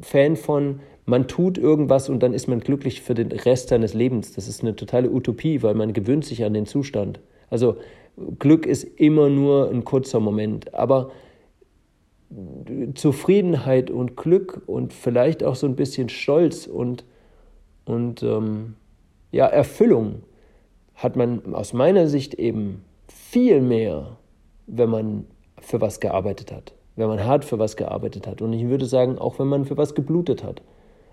Fan 0.00 0.36
von, 0.36 0.80
man 1.04 1.28
tut 1.28 1.58
irgendwas 1.58 2.08
und 2.08 2.22
dann 2.22 2.32
ist 2.32 2.48
man 2.48 2.60
glücklich 2.60 3.02
für 3.02 3.14
den 3.14 3.30
Rest 3.30 3.68
seines 3.68 3.94
Lebens. 3.94 4.32
Das 4.32 4.48
ist 4.48 4.62
eine 4.62 4.74
totale 4.74 5.10
Utopie, 5.10 5.62
weil 5.62 5.74
man 5.74 5.92
gewöhnt 5.92 6.24
sich 6.24 6.44
an 6.44 6.54
den 6.54 6.66
Zustand. 6.66 7.20
Also 7.50 7.76
Glück 8.38 8.66
ist 8.66 8.84
immer 8.84 9.28
nur 9.28 9.70
ein 9.70 9.84
kurzer 9.84 10.20
Moment, 10.20 10.74
aber 10.74 11.10
Zufriedenheit 12.94 13.90
und 13.90 14.16
Glück 14.16 14.62
und 14.66 14.92
vielleicht 14.92 15.44
auch 15.44 15.54
so 15.54 15.66
ein 15.66 15.76
bisschen 15.76 16.08
Stolz 16.08 16.66
und, 16.66 17.04
und 17.84 18.22
ähm, 18.22 18.74
ja, 19.30 19.46
Erfüllung 19.46 20.22
hat 20.94 21.16
man 21.16 21.54
aus 21.54 21.72
meiner 21.72 22.08
Sicht 22.08 22.34
eben 22.34 22.84
viel 23.06 23.60
mehr, 23.60 24.16
wenn 24.66 24.90
man 24.90 25.26
für 25.60 25.80
was 25.80 26.00
gearbeitet 26.00 26.52
hat, 26.52 26.74
wenn 26.96 27.08
man 27.08 27.24
hart 27.24 27.44
für 27.44 27.58
was 27.58 27.76
gearbeitet 27.76 28.26
hat. 28.26 28.42
Und 28.42 28.52
ich 28.52 28.66
würde 28.66 28.86
sagen, 28.86 29.18
auch 29.18 29.38
wenn 29.38 29.48
man 29.48 29.64
für 29.64 29.76
was 29.76 29.94
geblutet 29.94 30.42
hat. 30.42 30.62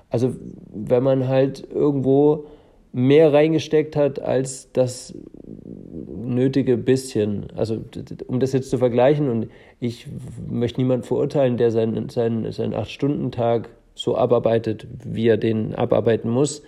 Also 0.09 0.33
wenn 0.71 1.03
man 1.03 1.27
halt 1.27 1.67
irgendwo 1.71 2.45
mehr 2.93 3.33
reingesteckt 3.33 3.95
hat 3.95 4.21
als 4.21 4.71
das 4.71 5.13
nötige 5.45 6.77
bisschen. 6.77 7.47
Also 7.55 7.83
um 8.27 8.39
das 8.39 8.53
jetzt 8.53 8.69
zu 8.69 8.77
vergleichen 8.77 9.29
und 9.29 9.49
ich 9.79 10.07
möchte 10.49 10.79
niemanden 10.79 11.05
verurteilen, 11.05 11.57
der 11.57 11.71
seinen, 11.71 12.09
seinen, 12.09 12.49
seinen 12.51 12.73
Acht-Stunden-Tag 12.73 13.69
so 13.95 14.15
abarbeitet, 14.15 14.87
wie 15.03 15.27
er 15.27 15.37
den 15.37 15.75
abarbeiten 15.75 16.29
muss. 16.29 16.63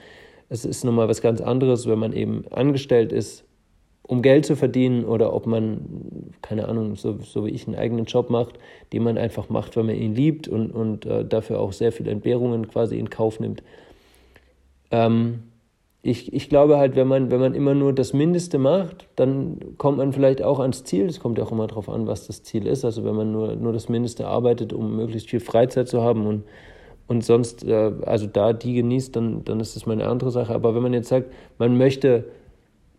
Es 0.50 0.66
ist 0.66 0.84
nochmal 0.84 1.08
was 1.08 1.22
ganz 1.22 1.42
anderes, 1.42 1.88
wenn 1.88 2.00
man 2.00 2.12
eben 2.12 2.44
angestellt 2.52 3.14
ist 3.14 3.46
um 4.08 4.22
Geld 4.22 4.46
zu 4.46 4.56
verdienen 4.56 5.04
oder 5.06 5.34
ob 5.34 5.48
man, 5.48 6.32
keine 6.42 6.68
Ahnung, 6.68 6.96
so, 6.96 7.18
so 7.20 7.46
wie 7.46 7.50
ich 7.50 7.66
einen 7.68 7.76
eigenen 7.76 8.06
Job 8.06 8.30
macht, 8.30 8.60
den 8.94 9.04
man 9.04 9.18
einfach 9.18 9.50
macht, 9.50 9.76
weil 9.76 9.84
man 9.84 9.96
ihn 9.96 10.14
liebt 10.14 10.48
und, 10.48 10.72
und 10.72 11.06
äh, 11.06 11.26
dafür 11.26 11.60
auch 11.60 11.74
sehr 11.74 11.92
viele 11.92 12.12
Entbehrungen 12.12 12.68
quasi 12.68 13.00
in 13.00 13.10
Kauf 13.10 13.40
nimmt. 13.40 13.64
Ähm, 14.92 15.44
ich, 16.06 16.32
ich 16.34 16.50
glaube 16.50 16.78
halt, 16.78 16.96
wenn 16.96 17.08
man, 17.08 17.32
wenn 17.32 17.40
man 17.40 17.56
immer 17.56 17.74
nur 17.74 17.92
das 17.92 18.14
Mindeste 18.14 18.60
macht, 18.60 19.08
dann 19.16 19.58
kommt 19.80 19.98
man 19.98 20.14
vielleicht 20.14 20.44
auch 20.44 20.60
ans 20.60 20.84
Ziel. 20.84 21.08
Es 21.08 21.20
kommt 21.20 21.40
ja 21.40 21.44
auch 21.44 21.52
immer 21.52 21.66
darauf 21.66 21.90
an, 21.90 22.06
was 22.06 22.28
das 22.28 22.44
Ziel 22.44 22.68
ist. 22.68 22.86
Also 22.86 23.04
wenn 23.04 23.16
man 23.16 23.32
nur, 23.32 23.56
nur 23.56 23.74
das 23.74 23.90
Mindeste 23.90 24.28
arbeitet, 24.28 24.72
um 24.72 24.98
möglichst 24.98 25.32
viel 25.32 25.40
Freizeit 25.40 25.88
zu 25.88 26.04
haben 26.04 26.28
und, 26.28 26.44
und 27.08 27.24
sonst, 27.24 27.64
äh, 27.64 27.92
also 28.06 28.28
da 28.28 28.54
die 28.54 28.76
genießt, 28.76 29.16
dann, 29.16 29.44
dann 29.46 29.60
ist 29.60 29.76
das 29.76 29.88
mal 29.88 29.94
eine 29.94 30.06
andere 30.06 30.30
Sache. 30.30 30.54
Aber 30.54 30.76
wenn 30.76 30.84
man 30.84 30.94
jetzt 30.94 31.10
sagt, 31.10 31.34
man 31.58 31.76
möchte 31.76 32.26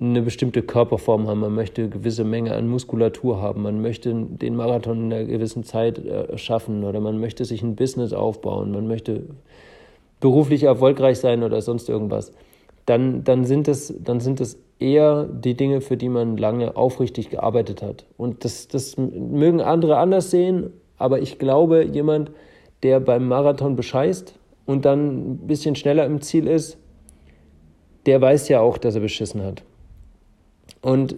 eine 0.01 0.23
bestimmte 0.23 0.63
Körperform 0.63 1.29
haben, 1.29 1.39
man 1.39 1.55
möchte 1.55 1.83
eine 1.83 1.91
gewisse 1.91 2.25
Menge 2.25 2.57
an 2.57 2.67
Muskulatur 2.67 3.41
haben, 3.41 3.63
man 3.63 3.81
möchte 3.81 4.13
den 4.13 4.57
Marathon 4.57 5.05
in 5.05 5.13
einer 5.13 5.25
gewissen 5.27 5.63
Zeit 5.63 6.05
äh, 6.05 6.37
schaffen 6.37 6.83
oder 6.83 6.99
man 6.99 7.21
möchte 7.21 7.45
sich 7.45 7.63
ein 7.63 7.77
Business 7.77 8.13
aufbauen, 8.13 8.73
man 8.73 8.89
möchte 8.89 9.23
beruflich 10.19 10.65
erfolgreich 10.65 11.21
sein 11.21 11.45
oder 11.45 11.61
sonst 11.63 11.89
irgendwas 11.89 12.33
dann, 12.87 13.25
dann, 13.25 13.45
sind 13.45 13.69
es, 13.69 13.95
dann 13.99 14.21
sind 14.21 14.41
es 14.41 14.59
eher 14.79 15.25
die 15.25 15.55
Dinge, 15.55 15.81
für 15.81 15.97
die 15.97 16.09
man 16.09 16.37
lange 16.37 16.77
aufrichtig 16.77 17.31
gearbeitet 17.31 17.83
hat. 17.83 18.07
Und 18.17 18.45
das, 18.45 18.69
das 18.69 18.97
mögen 18.97 19.61
andere 19.61 19.99
anders 19.99 20.31
sehen, 20.31 20.73
aber 20.97 21.21
ich 21.21 21.39
glaube, 21.39 21.85
jemand, 21.85 22.31
der 22.83 23.01
beim 23.01 23.29
Marathon 23.29 23.77
bescheißt 23.77 24.39
und 24.67 24.85
dann 24.85 25.33
ein 25.33 25.47
bisschen 25.47 25.77
schneller 25.77 26.07
im 26.07 26.21
Ziel 26.21 26.47
ist, 26.47 26.79
der 28.07 28.21
weiß 28.21 28.49
ja 28.49 28.61
auch, 28.61 28.79
dass 28.79 28.95
er 28.95 29.01
beschissen 29.01 29.43
hat. 29.43 29.65
Und 30.81 31.17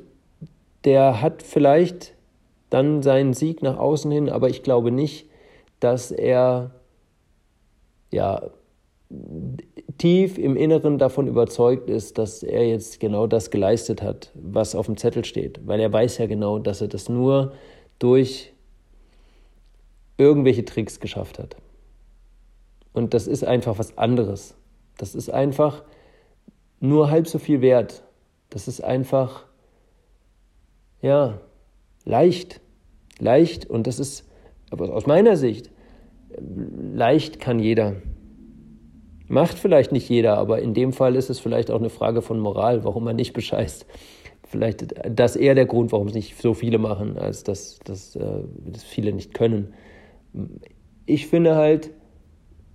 der 0.84 1.20
hat 1.20 1.42
vielleicht 1.42 2.14
dann 2.70 3.02
seinen 3.02 3.34
Sieg 3.34 3.62
nach 3.62 3.76
außen 3.76 4.10
hin, 4.10 4.28
aber 4.28 4.48
ich 4.48 4.62
glaube 4.62 4.90
nicht, 4.90 5.28
dass 5.80 6.10
er 6.10 6.70
ja 8.10 8.50
tief 9.98 10.38
im 10.38 10.56
Inneren 10.56 10.98
davon 10.98 11.26
überzeugt 11.26 11.90
ist, 11.90 12.18
dass 12.18 12.42
er 12.42 12.66
jetzt 12.66 13.00
genau 13.00 13.26
das 13.26 13.50
geleistet 13.50 14.00
hat, 14.00 14.30
was 14.34 14.74
auf 14.74 14.86
dem 14.86 14.96
Zettel 14.96 15.24
steht. 15.24 15.60
Weil 15.66 15.80
er 15.80 15.92
weiß 15.92 16.18
ja 16.18 16.26
genau, 16.26 16.58
dass 16.58 16.80
er 16.80 16.88
das 16.88 17.08
nur 17.08 17.52
durch 17.98 18.52
irgendwelche 20.16 20.64
Tricks 20.64 21.00
geschafft 21.00 21.38
hat. 21.38 21.56
Und 22.92 23.14
das 23.14 23.26
ist 23.26 23.44
einfach 23.44 23.78
was 23.78 23.98
anderes. 23.98 24.56
Das 24.96 25.14
ist 25.14 25.30
einfach 25.30 25.84
nur 26.80 27.10
halb 27.10 27.28
so 27.28 27.38
viel 27.38 27.60
wert. 27.60 28.02
Das 28.50 28.66
ist 28.68 28.82
einfach, 28.82 29.46
ja, 31.02 31.40
leicht. 32.04 32.60
Leicht 33.20 33.66
und 33.66 33.86
das 33.86 33.98
ist, 33.98 34.28
aus 34.70 35.06
meiner 35.06 35.36
Sicht, 35.36 35.70
leicht 36.94 37.40
kann 37.40 37.58
jeder. 37.58 37.96
Macht 39.28 39.58
vielleicht 39.58 39.92
nicht 39.92 40.08
jeder, 40.08 40.38
aber 40.38 40.60
in 40.60 40.72
dem 40.72 40.92
Fall 40.92 41.14
ist 41.14 41.28
es 41.28 41.38
vielleicht 41.38 41.70
auch 41.70 41.78
eine 41.78 41.90
Frage 41.90 42.22
von 42.22 42.40
Moral, 42.40 42.84
warum 42.84 43.04
man 43.04 43.16
nicht 43.16 43.34
bescheißt. 43.34 43.86
Vielleicht 44.46 44.94
das 45.06 45.36
eher 45.36 45.54
der 45.54 45.66
Grund, 45.66 45.92
warum 45.92 46.08
es 46.08 46.14
nicht 46.14 46.40
so 46.40 46.54
viele 46.54 46.78
machen, 46.78 47.18
als 47.18 47.44
dass, 47.44 47.78
dass, 47.84 48.16
äh, 48.16 48.24
dass 48.66 48.82
viele 48.82 49.12
nicht 49.12 49.34
können. 49.34 49.74
Ich 51.04 51.26
finde 51.26 51.56
halt, 51.56 51.90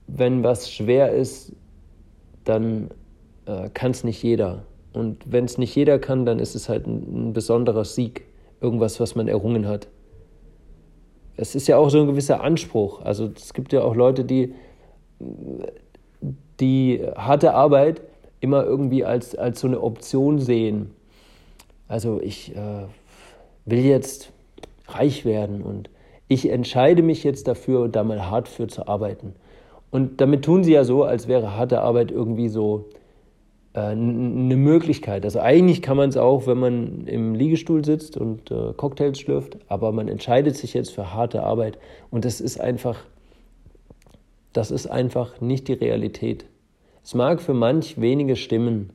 wenn 0.05 0.43
was 0.43 0.71
schwer 0.71 1.11
ist, 1.11 1.55
dann 2.43 2.91
äh, 3.47 3.69
kann 3.73 3.91
es 3.91 4.03
nicht 4.03 4.21
jeder. 4.21 4.67
Und 4.93 5.31
wenn 5.31 5.45
es 5.45 5.57
nicht 5.57 5.75
jeder 5.75 5.97
kann, 5.97 6.25
dann 6.25 6.37
ist 6.37 6.53
es 6.53 6.69
halt 6.69 6.85
ein, 6.85 7.29
ein 7.29 7.33
besonderer 7.33 7.85
Sieg, 7.85 8.25
irgendwas, 8.61 8.99
was 8.99 9.15
man 9.15 9.27
errungen 9.27 9.67
hat. 9.67 9.87
Es 11.35 11.55
ist 11.55 11.67
ja 11.67 11.77
auch 11.77 11.89
so 11.89 12.01
ein 12.01 12.07
gewisser 12.07 12.43
Anspruch. 12.43 13.01
Also 13.01 13.31
es 13.35 13.55
gibt 13.55 13.73
ja 13.73 13.81
auch 13.81 13.95
Leute, 13.95 14.23
die 14.23 14.53
die 16.63 17.01
harte 17.17 17.53
Arbeit 17.53 18.01
immer 18.39 18.63
irgendwie 18.63 19.03
als, 19.03 19.35
als 19.35 19.59
so 19.59 19.67
eine 19.67 19.81
Option 19.81 20.39
sehen. 20.39 20.91
Also 21.89 22.21
ich 22.21 22.55
äh, 22.55 22.85
will 23.65 23.83
jetzt 23.85 24.31
reich 24.87 25.25
werden 25.25 25.61
und 25.61 25.89
ich 26.29 26.49
entscheide 26.49 27.03
mich 27.03 27.23
jetzt 27.23 27.47
dafür, 27.47 27.89
da 27.89 28.03
mal 28.03 28.29
hart 28.29 28.47
für 28.47 28.67
zu 28.67 28.87
arbeiten. 28.87 29.35
Und 29.91 30.21
damit 30.21 30.45
tun 30.45 30.63
sie 30.63 30.71
ja 30.71 30.85
so, 30.85 31.03
als 31.03 31.27
wäre 31.27 31.55
harte 31.55 31.81
Arbeit 31.81 32.11
irgendwie 32.11 32.47
so 32.47 32.85
äh, 33.73 33.79
eine 33.79 34.55
Möglichkeit. 34.55 35.25
Also 35.25 35.39
eigentlich 35.39 35.81
kann 35.81 35.97
man 35.97 36.09
es 36.09 36.17
auch, 36.17 36.47
wenn 36.47 36.57
man 36.57 37.07
im 37.07 37.35
Liegestuhl 37.35 37.83
sitzt 37.83 38.15
und 38.15 38.49
äh, 38.51 38.73
Cocktails 38.75 39.19
schlürft, 39.19 39.57
aber 39.67 39.91
man 39.91 40.07
entscheidet 40.07 40.55
sich 40.55 40.73
jetzt 40.73 40.91
für 40.91 41.13
harte 41.13 41.43
Arbeit 41.43 41.77
und 42.09 42.23
das 42.23 42.39
ist 42.39 42.59
einfach 42.59 43.03
das 44.53 44.69
ist 44.69 44.85
einfach 44.87 45.41
nicht 45.41 45.67
die 45.67 45.73
Realität. 45.73 46.45
Es 47.03 47.13
mag 47.13 47.41
für 47.41 47.53
manch 47.53 47.99
wenige 47.99 48.35
stimmen, 48.35 48.91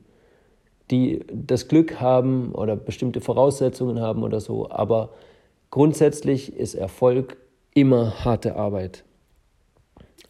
die 0.89 1.23
das 1.31 1.67
Glück 1.67 2.01
haben 2.01 2.53
oder 2.53 2.75
bestimmte 2.75 3.21
Voraussetzungen 3.21 3.99
haben 3.99 4.23
oder 4.23 4.39
so, 4.39 4.69
aber 4.69 5.09
grundsätzlich 5.69 6.55
ist 6.55 6.73
Erfolg 6.73 7.37
immer 7.73 8.25
harte 8.25 8.55
Arbeit. 8.55 9.03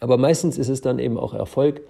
Aber 0.00 0.18
meistens 0.18 0.58
ist 0.58 0.68
es 0.68 0.80
dann 0.80 0.98
eben 0.98 1.18
auch 1.18 1.34
Erfolg, 1.34 1.80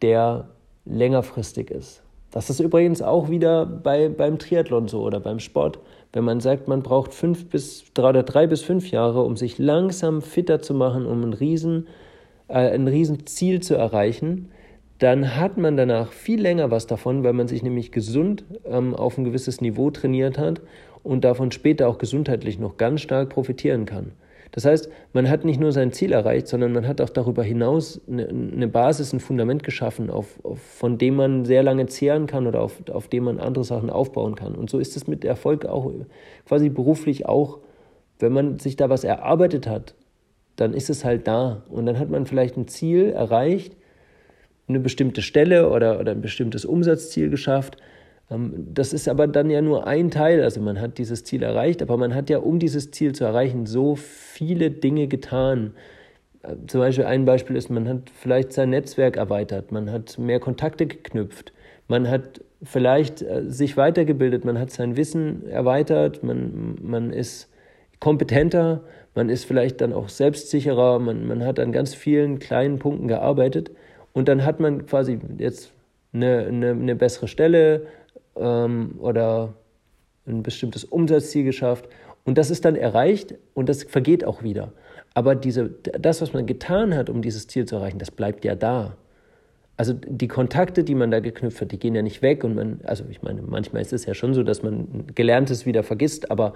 der 0.00 0.48
längerfristig 0.84 1.70
ist. 1.70 2.02
Das 2.32 2.48
ist 2.50 2.60
übrigens 2.60 3.02
auch 3.02 3.28
wieder 3.28 3.66
bei, 3.66 4.08
beim 4.08 4.38
Triathlon 4.38 4.88
so 4.88 5.02
oder 5.02 5.20
beim 5.20 5.38
Sport. 5.38 5.78
Wenn 6.12 6.24
man 6.24 6.40
sagt, 6.40 6.66
man 6.66 6.82
braucht 6.82 7.12
fünf 7.12 7.48
bis 7.48 7.84
drei 7.94 8.08
oder 8.08 8.22
drei 8.22 8.46
bis 8.46 8.62
fünf 8.62 8.90
Jahre, 8.90 9.22
um 9.22 9.36
sich 9.36 9.58
langsam 9.58 10.22
fitter 10.22 10.62
zu 10.62 10.74
machen, 10.74 11.06
um 11.06 11.22
einen 11.22 11.34
riesen 11.34 11.88
äh, 12.48 12.70
ein 12.74 12.88
Riesenziel 12.88 13.60
zu 13.60 13.74
erreichen, 13.74 14.50
dann 15.02 15.36
hat 15.36 15.58
man 15.58 15.76
danach 15.76 16.12
viel 16.12 16.40
länger 16.40 16.70
was 16.70 16.86
davon, 16.86 17.24
weil 17.24 17.32
man 17.32 17.48
sich 17.48 17.64
nämlich 17.64 17.90
gesund 17.90 18.44
ähm, 18.64 18.94
auf 18.94 19.18
ein 19.18 19.24
gewisses 19.24 19.60
Niveau 19.60 19.90
trainiert 19.90 20.38
hat 20.38 20.60
und 21.02 21.24
davon 21.24 21.50
später 21.50 21.88
auch 21.88 21.98
gesundheitlich 21.98 22.60
noch 22.60 22.76
ganz 22.76 23.00
stark 23.00 23.30
profitieren 23.30 23.84
kann. 23.84 24.12
Das 24.52 24.64
heißt, 24.64 24.90
man 25.12 25.28
hat 25.28 25.44
nicht 25.44 25.58
nur 25.58 25.72
sein 25.72 25.92
Ziel 25.92 26.12
erreicht, 26.12 26.46
sondern 26.46 26.72
man 26.72 26.86
hat 26.86 27.00
auch 27.00 27.08
darüber 27.08 27.42
hinaus 27.42 28.00
eine, 28.06 28.28
eine 28.28 28.68
Basis, 28.68 29.12
ein 29.12 29.18
Fundament 29.18 29.64
geschaffen, 29.64 30.08
auf, 30.08 30.38
auf, 30.44 30.60
von 30.60 30.98
dem 30.98 31.16
man 31.16 31.46
sehr 31.46 31.64
lange 31.64 31.86
zehren 31.86 32.28
kann 32.28 32.46
oder 32.46 32.60
auf, 32.60 32.76
auf 32.88 33.08
dem 33.08 33.24
man 33.24 33.40
andere 33.40 33.64
Sachen 33.64 33.90
aufbauen 33.90 34.36
kann. 34.36 34.54
Und 34.54 34.70
so 34.70 34.78
ist 34.78 34.94
es 34.94 35.08
mit 35.08 35.24
Erfolg 35.24 35.66
auch 35.66 35.90
quasi 36.46 36.68
beruflich 36.68 37.26
auch, 37.26 37.58
wenn 38.20 38.32
man 38.32 38.60
sich 38.60 38.76
da 38.76 38.88
was 38.88 39.02
erarbeitet 39.02 39.66
hat, 39.66 39.94
dann 40.54 40.74
ist 40.74 40.90
es 40.90 41.04
halt 41.04 41.26
da. 41.26 41.64
Und 41.70 41.86
dann 41.86 41.98
hat 41.98 42.10
man 42.10 42.26
vielleicht 42.26 42.56
ein 42.56 42.68
Ziel 42.68 43.08
erreicht, 43.08 43.74
eine 44.68 44.80
bestimmte 44.80 45.22
Stelle 45.22 45.70
oder, 45.70 46.00
oder 46.00 46.12
ein 46.12 46.20
bestimmtes 46.20 46.64
Umsatzziel 46.64 47.30
geschafft. 47.30 47.76
Ähm, 48.30 48.68
das 48.72 48.92
ist 48.92 49.08
aber 49.08 49.26
dann 49.26 49.50
ja 49.50 49.60
nur 49.60 49.86
ein 49.86 50.10
Teil. 50.10 50.42
Also 50.42 50.60
man 50.60 50.80
hat 50.80 50.98
dieses 50.98 51.24
Ziel 51.24 51.42
erreicht, 51.42 51.82
aber 51.82 51.96
man 51.96 52.14
hat 52.14 52.30
ja, 52.30 52.38
um 52.38 52.58
dieses 52.58 52.90
Ziel 52.90 53.12
zu 53.12 53.24
erreichen, 53.24 53.66
so 53.66 53.96
viele 53.96 54.70
Dinge 54.70 55.08
getan. 55.08 55.74
Äh, 56.42 56.54
zum 56.66 56.80
Beispiel 56.80 57.04
ein 57.04 57.24
Beispiel 57.24 57.56
ist, 57.56 57.70
man 57.70 57.88
hat 57.88 58.10
vielleicht 58.14 58.52
sein 58.52 58.70
Netzwerk 58.70 59.16
erweitert, 59.16 59.72
man 59.72 59.90
hat 59.90 60.18
mehr 60.18 60.40
Kontakte 60.40 60.86
geknüpft, 60.86 61.52
man 61.88 62.08
hat 62.08 62.40
vielleicht 62.62 63.22
äh, 63.22 63.42
sich 63.46 63.76
weitergebildet, 63.76 64.44
man 64.44 64.58
hat 64.58 64.70
sein 64.70 64.96
Wissen 64.96 65.48
erweitert, 65.48 66.22
man, 66.22 66.76
man 66.80 67.12
ist 67.12 67.48
kompetenter, 68.00 68.82
man 69.14 69.28
ist 69.28 69.44
vielleicht 69.44 69.80
dann 69.80 69.92
auch 69.92 70.08
selbstsicherer, 70.08 70.98
man, 70.98 71.26
man 71.26 71.44
hat 71.44 71.60
an 71.60 71.70
ganz 71.72 71.94
vielen 71.94 72.38
kleinen 72.38 72.78
Punkten 72.78 73.08
gearbeitet 73.08 73.70
und 74.12 74.28
dann 74.28 74.44
hat 74.44 74.60
man 74.60 74.86
quasi 74.86 75.18
jetzt 75.38 75.72
eine, 76.12 76.46
eine, 76.46 76.70
eine 76.70 76.96
bessere 76.96 77.28
Stelle 77.28 77.86
ähm, 78.36 78.96
oder 78.98 79.54
ein 80.26 80.42
bestimmtes 80.42 80.84
Umsatzziel 80.84 81.44
geschafft 81.44 81.88
und 82.24 82.38
das 82.38 82.50
ist 82.50 82.64
dann 82.64 82.76
erreicht 82.76 83.34
und 83.54 83.68
das 83.68 83.82
vergeht 83.82 84.24
auch 84.24 84.42
wieder. 84.42 84.72
Aber 85.14 85.34
diese, 85.34 85.70
das, 85.70 86.22
was 86.22 86.32
man 86.32 86.46
getan 86.46 86.94
hat, 86.94 87.10
um 87.10 87.22
dieses 87.22 87.46
Ziel 87.46 87.66
zu 87.66 87.76
erreichen, 87.76 87.98
das 87.98 88.10
bleibt 88.10 88.44
ja 88.44 88.54
da. 88.54 88.96
Also 89.76 89.94
die 89.94 90.28
Kontakte, 90.28 90.84
die 90.84 90.94
man 90.94 91.10
da 91.10 91.20
geknüpft 91.20 91.60
hat, 91.60 91.72
die 91.72 91.78
gehen 91.78 91.94
ja 91.94 92.02
nicht 92.02 92.22
weg 92.22 92.44
und 92.44 92.54
man, 92.54 92.80
also 92.84 93.04
ich 93.10 93.22
meine, 93.22 93.42
manchmal 93.42 93.82
ist 93.82 93.92
es 93.92 94.06
ja 94.06 94.14
schon 94.14 94.34
so, 94.34 94.42
dass 94.42 94.62
man 94.62 95.06
Gelerntes 95.14 95.66
wieder 95.66 95.82
vergisst, 95.82 96.30
aber 96.30 96.54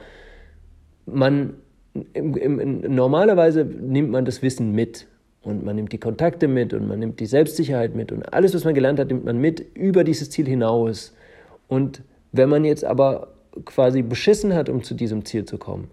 man 1.06 1.54
im, 2.12 2.36
im, 2.36 2.94
normalerweise 2.94 3.64
nimmt 3.64 4.10
man 4.10 4.24
das 4.24 4.42
Wissen 4.42 4.72
mit 4.72 5.06
und 5.46 5.64
man 5.64 5.76
nimmt 5.76 5.92
die 5.92 5.98
Kontakte 5.98 6.48
mit 6.48 6.74
und 6.74 6.88
man 6.88 6.98
nimmt 6.98 7.20
die 7.20 7.26
Selbstsicherheit 7.26 7.94
mit 7.94 8.10
und 8.10 8.24
alles, 8.34 8.52
was 8.52 8.64
man 8.64 8.74
gelernt 8.74 8.98
hat, 8.98 9.08
nimmt 9.08 9.24
man 9.24 9.38
mit 9.38 9.60
über 9.74 10.02
dieses 10.02 10.28
Ziel 10.28 10.46
hinaus. 10.46 11.14
Und 11.68 12.02
wenn 12.32 12.48
man 12.48 12.64
jetzt 12.64 12.84
aber 12.84 13.28
quasi 13.64 14.02
beschissen 14.02 14.54
hat, 14.54 14.68
um 14.68 14.82
zu 14.82 14.94
diesem 14.94 15.24
Ziel 15.24 15.44
zu 15.44 15.56
kommen, 15.56 15.88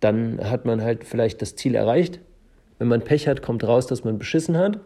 dann 0.00 0.50
hat 0.50 0.64
man 0.64 0.82
halt 0.82 1.04
vielleicht 1.04 1.42
das 1.42 1.54
Ziel 1.54 1.76
erreicht. 1.76 2.18
Wenn 2.78 2.88
man 2.88 3.02
Pech 3.02 3.28
hat, 3.28 3.40
kommt 3.40 3.62
raus, 3.62 3.86
dass 3.86 4.02
man 4.02 4.18
beschissen 4.18 4.58
hat. 4.58 4.80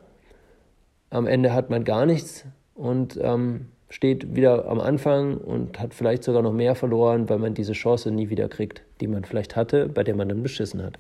Am 1.08 1.26
Ende 1.26 1.54
hat 1.54 1.70
man 1.70 1.84
gar 1.84 2.04
nichts 2.04 2.44
und 2.74 3.18
ähm, 3.22 3.68
steht 3.88 4.36
wieder 4.36 4.68
am 4.68 4.78
Anfang 4.78 5.38
und 5.38 5.80
hat 5.80 5.94
vielleicht 5.94 6.22
sogar 6.22 6.42
noch 6.42 6.52
mehr 6.52 6.74
verloren, 6.74 7.30
weil 7.30 7.38
man 7.38 7.54
diese 7.54 7.72
Chance 7.72 8.10
nie 8.10 8.28
wieder 8.28 8.50
kriegt, 8.50 8.82
die 9.00 9.06
man 9.06 9.24
vielleicht 9.24 9.56
hatte, 9.56 9.88
bei 9.88 10.04
der 10.04 10.14
man 10.14 10.28
dann 10.28 10.42
beschissen 10.42 10.82
hat. 10.82 10.98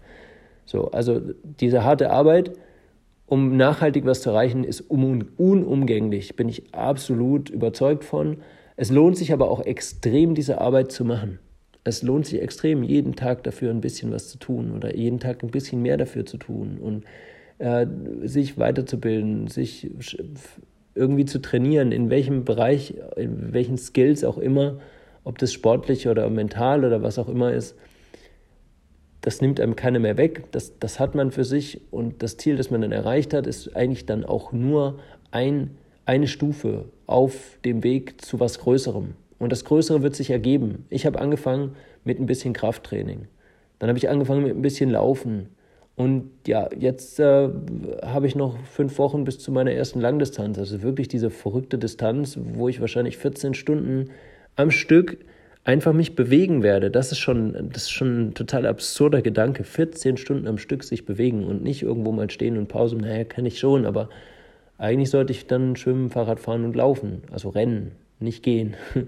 So, 0.64 0.90
also 0.92 1.20
diese 1.42 1.84
harte 1.84 2.10
Arbeit 2.10 2.52
um 3.26 3.56
nachhaltig 3.56 4.06
was 4.06 4.22
zu 4.22 4.30
erreichen, 4.30 4.64
ist 4.64 4.80
unumgänglich. 4.80 6.36
Bin 6.36 6.48
ich 6.48 6.74
absolut 6.74 7.50
überzeugt 7.50 8.04
von. 8.04 8.38
Es 8.76 8.90
lohnt 8.90 9.16
sich 9.16 9.32
aber 9.32 9.50
auch 9.50 9.64
extrem, 9.64 10.34
diese 10.34 10.60
Arbeit 10.60 10.92
zu 10.92 11.04
machen. 11.04 11.40
Es 11.82 12.02
lohnt 12.02 12.26
sich 12.26 12.40
extrem, 12.40 12.82
jeden 12.82 13.14
Tag 13.14 13.44
dafür 13.44 13.70
ein 13.70 13.80
bisschen 13.80 14.12
was 14.12 14.28
zu 14.28 14.38
tun 14.38 14.72
oder 14.72 14.96
jeden 14.96 15.20
Tag 15.20 15.42
ein 15.42 15.50
bisschen 15.50 15.82
mehr 15.82 15.96
dafür 15.96 16.26
zu 16.26 16.36
tun 16.36 16.78
und 16.80 17.04
äh, 17.58 17.86
sich 18.22 18.58
weiterzubilden, 18.58 19.46
sich 19.48 19.90
irgendwie 20.94 21.24
zu 21.26 21.40
trainieren, 21.40 21.92
in 21.92 22.10
welchem 22.10 22.44
Bereich, 22.44 22.94
in 23.16 23.52
welchen 23.52 23.78
Skills 23.78 24.24
auch 24.24 24.38
immer, 24.38 24.78
ob 25.22 25.38
das 25.38 25.52
sportlich 25.52 26.08
oder 26.08 26.28
mental 26.28 26.84
oder 26.84 27.02
was 27.02 27.18
auch 27.18 27.28
immer 27.28 27.52
ist 27.52 27.76
das 29.26 29.40
nimmt 29.40 29.60
einem 29.60 29.74
keiner 29.74 29.98
mehr 29.98 30.16
weg, 30.16 30.44
das, 30.52 30.78
das 30.78 31.00
hat 31.00 31.16
man 31.16 31.32
für 31.32 31.42
sich 31.42 31.80
und 31.90 32.22
das 32.22 32.36
Ziel, 32.36 32.56
das 32.56 32.70
man 32.70 32.82
dann 32.82 32.92
erreicht 32.92 33.34
hat, 33.34 33.48
ist 33.48 33.74
eigentlich 33.74 34.06
dann 34.06 34.24
auch 34.24 34.52
nur 34.52 35.00
ein, 35.32 35.72
eine 36.04 36.28
Stufe 36.28 36.84
auf 37.08 37.58
dem 37.64 37.82
Weg 37.82 38.24
zu 38.24 38.38
was 38.38 38.60
Größerem. 38.60 39.14
Und 39.40 39.50
das 39.50 39.64
Größere 39.64 40.04
wird 40.04 40.14
sich 40.14 40.30
ergeben. 40.30 40.84
Ich 40.90 41.06
habe 41.06 41.18
angefangen 41.18 41.74
mit 42.04 42.20
ein 42.20 42.26
bisschen 42.26 42.52
Krafttraining. 42.52 43.26
Dann 43.80 43.88
habe 43.88 43.98
ich 43.98 44.08
angefangen 44.08 44.44
mit 44.44 44.54
ein 44.54 44.62
bisschen 44.62 44.90
Laufen. 44.90 45.48
Und 45.96 46.30
ja, 46.46 46.68
jetzt 46.78 47.18
äh, 47.18 47.48
habe 48.04 48.28
ich 48.28 48.36
noch 48.36 48.56
fünf 48.60 48.96
Wochen 48.98 49.24
bis 49.24 49.40
zu 49.40 49.50
meiner 49.50 49.72
ersten 49.72 50.00
Langdistanz. 50.00 50.56
Also 50.56 50.82
wirklich 50.82 51.08
diese 51.08 51.30
verrückte 51.30 51.78
Distanz, 51.78 52.38
wo 52.54 52.68
ich 52.68 52.80
wahrscheinlich 52.80 53.16
14 53.16 53.54
Stunden 53.54 54.10
am 54.54 54.70
Stück 54.70 55.18
einfach 55.66 55.92
mich 55.92 56.14
bewegen 56.14 56.62
werde, 56.62 56.90
das 56.90 57.10
ist 57.10 57.18
schon, 57.18 57.70
das 57.72 57.84
ist 57.84 57.90
schon 57.90 58.28
ein 58.28 58.34
total 58.34 58.66
absurder 58.66 59.20
Gedanke. 59.20 59.64
14 59.64 60.16
Stunden 60.16 60.46
am 60.46 60.58
Stück 60.58 60.84
sich 60.84 61.04
bewegen 61.04 61.44
und 61.44 61.62
nicht 61.62 61.82
irgendwo 61.82 62.12
mal 62.12 62.30
stehen 62.30 62.56
und 62.56 62.68
Pause. 62.68 62.96
Naja, 62.96 63.24
kann 63.24 63.44
ich 63.46 63.58
schon, 63.58 63.84
aber 63.84 64.08
eigentlich 64.78 65.10
sollte 65.10 65.32
ich 65.32 65.48
dann 65.48 65.74
schwimmen, 65.74 66.10
Fahrrad 66.10 66.38
fahren 66.38 66.64
und 66.64 66.76
laufen. 66.76 67.22
Also 67.32 67.48
rennen, 67.48 67.92
nicht 68.20 68.42
gehen. 68.42 68.76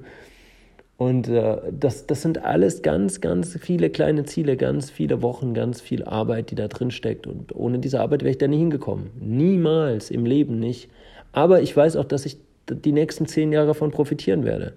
Und 0.96 1.28
äh, 1.28 1.58
das, 1.70 2.08
das 2.08 2.22
sind 2.22 2.44
alles 2.44 2.82
ganz, 2.82 3.20
ganz 3.20 3.56
viele 3.60 3.88
kleine 3.88 4.24
Ziele, 4.24 4.56
ganz 4.56 4.90
viele 4.90 5.22
Wochen, 5.22 5.54
ganz 5.54 5.80
viel 5.80 6.02
Arbeit, 6.02 6.50
die 6.50 6.56
da 6.56 6.66
drin 6.66 6.90
steckt. 6.90 7.28
Und 7.28 7.54
ohne 7.54 7.78
diese 7.78 8.00
Arbeit 8.00 8.22
wäre 8.22 8.32
ich 8.32 8.38
da 8.38 8.48
nie 8.48 8.58
hingekommen. 8.58 9.10
Niemals 9.20 10.10
im 10.10 10.26
Leben 10.26 10.58
nicht. 10.58 10.90
Aber 11.30 11.62
ich 11.62 11.76
weiß 11.76 11.94
auch, 11.94 12.04
dass 12.04 12.26
ich 12.26 12.38
die 12.68 12.90
nächsten 12.90 13.26
zehn 13.26 13.52
Jahre 13.52 13.68
davon 13.68 13.92
profitieren 13.92 14.44
werde. 14.44 14.72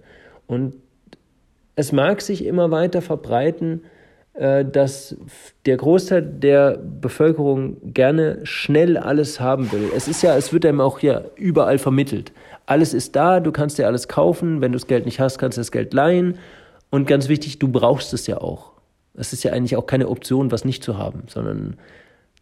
Und 0.45 0.75
es 1.75 1.91
mag 1.91 2.21
sich 2.21 2.45
immer 2.45 2.71
weiter 2.71 3.01
verbreiten, 3.01 3.83
äh, 4.33 4.63
dass 4.63 5.15
der 5.65 5.77
Großteil 5.77 6.21
der 6.21 6.77
Bevölkerung 6.77 7.93
gerne 7.93 8.39
schnell 8.43 8.97
alles 8.97 9.39
haben 9.39 9.71
will. 9.71 9.89
Es 9.95 10.07
ist 10.07 10.21
ja, 10.21 10.37
es 10.37 10.53
wird 10.53 10.65
einem 10.65 10.81
auch 10.81 10.99
ja 10.99 11.23
überall 11.35 11.77
vermittelt. 11.77 12.31
Alles 12.65 12.93
ist 12.93 13.15
da, 13.15 13.39
du 13.39 13.51
kannst 13.51 13.77
dir 13.77 13.87
alles 13.87 14.07
kaufen, 14.07 14.61
wenn 14.61 14.71
du 14.71 14.77
das 14.77 14.87
Geld 14.87 15.05
nicht 15.05 15.19
hast, 15.19 15.37
kannst 15.37 15.57
du 15.57 15.61
das 15.61 15.71
Geld 15.71 15.93
leihen. 15.93 16.37
Und 16.89 17.07
ganz 17.07 17.27
wichtig, 17.27 17.59
du 17.59 17.67
brauchst 17.67 18.13
es 18.13 18.27
ja 18.27 18.39
auch. 18.39 18.71
Es 19.15 19.33
ist 19.33 19.43
ja 19.43 19.51
eigentlich 19.51 19.75
auch 19.75 19.85
keine 19.85 20.07
Option, 20.07 20.51
was 20.51 20.63
nicht 20.63 20.83
zu 20.83 20.97
haben, 20.97 21.23
sondern 21.27 21.77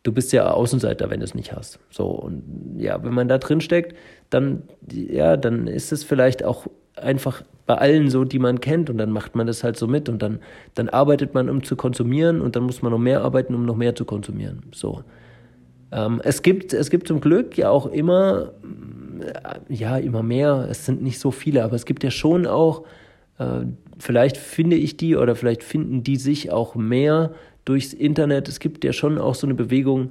du 0.04 0.12
bist 0.12 0.32
ja 0.32 0.52
Außenseiter, 0.52 1.10
wenn 1.10 1.20
du 1.20 1.26
es 1.26 1.34
nicht 1.34 1.54
hast. 1.54 1.80
So 1.90 2.06
und 2.08 2.76
ja, 2.78 3.04
wenn 3.04 3.14
man 3.14 3.28
da 3.28 3.38
drin 3.38 3.62
steckt, 3.62 3.96
dann 4.30 4.64
ja, 4.92 5.38
dann 5.38 5.68
ist 5.68 5.92
es 5.92 6.04
vielleicht 6.04 6.44
auch 6.44 6.68
einfach 6.96 7.44
bei 7.70 7.76
allen 7.76 8.10
so, 8.10 8.24
die 8.24 8.40
man 8.40 8.62
kennt 8.62 8.90
und 8.90 8.98
dann 8.98 9.12
macht 9.12 9.36
man 9.36 9.46
das 9.46 9.64
halt 9.64 9.78
so 9.78 9.86
mit 9.86 10.10
und 10.10 10.24
dann, 10.24 10.40
dann 10.74 10.90
arbeitet 10.90 11.36
man, 11.36 11.52
um 11.52 11.64
zu 11.64 11.76
konsumieren 11.76 12.42
und 12.42 12.56
dann 12.56 12.64
muss 12.64 12.82
man 12.82 12.92
noch 12.92 12.98
mehr 12.98 13.22
arbeiten, 13.22 13.54
um 13.54 13.64
noch 13.64 13.76
mehr 13.76 13.94
zu 13.94 14.06
konsumieren. 14.06 14.64
So. 14.74 15.04
Ähm, 15.92 16.20
es, 16.24 16.42
gibt, 16.42 16.74
es 16.74 16.90
gibt 16.90 17.08
zum 17.08 17.22
Glück 17.22 17.60
ja 17.60 17.70
auch 17.70 17.86
immer, 17.86 18.54
äh, 19.20 19.60
ja, 19.72 19.98
immer 20.00 20.24
mehr, 20.24 20.66
es 20.68 20.88
sind 20.88 21.04
nicht 21.04 21.20
so 21.20 21.30
viele, 21.30 21.64
aber 21.64 21.76
es 21.76 21.86
gibt 21.86 22.04
ja 22.04 22.10
schon 22.10 22.48
auch, 22.48 22.86
äh, 23.38 23.66
vielleicht 24.00 24.38
finde 24.38 24.76
ich 24.76 24.98
die 24.98 25.16
oder 25.16 25.36
vielleicht 25.36 25.62
finden 25.62 26.02
die 26.02 26.16
sich 26.16 26.52
auch 26.52 26.74
mehr 26.74 27.36
durchs 27.66 27.94
Internet. 27.94 28.48
Es 28.48 28.60
gibt 28.60 28.84
ja 28.84 28.94
schon 28.94 29.20
auch 29.20 29.36
so 29.36 29.46
eine 29.46 29.54
Bewegung, 29.54 30.10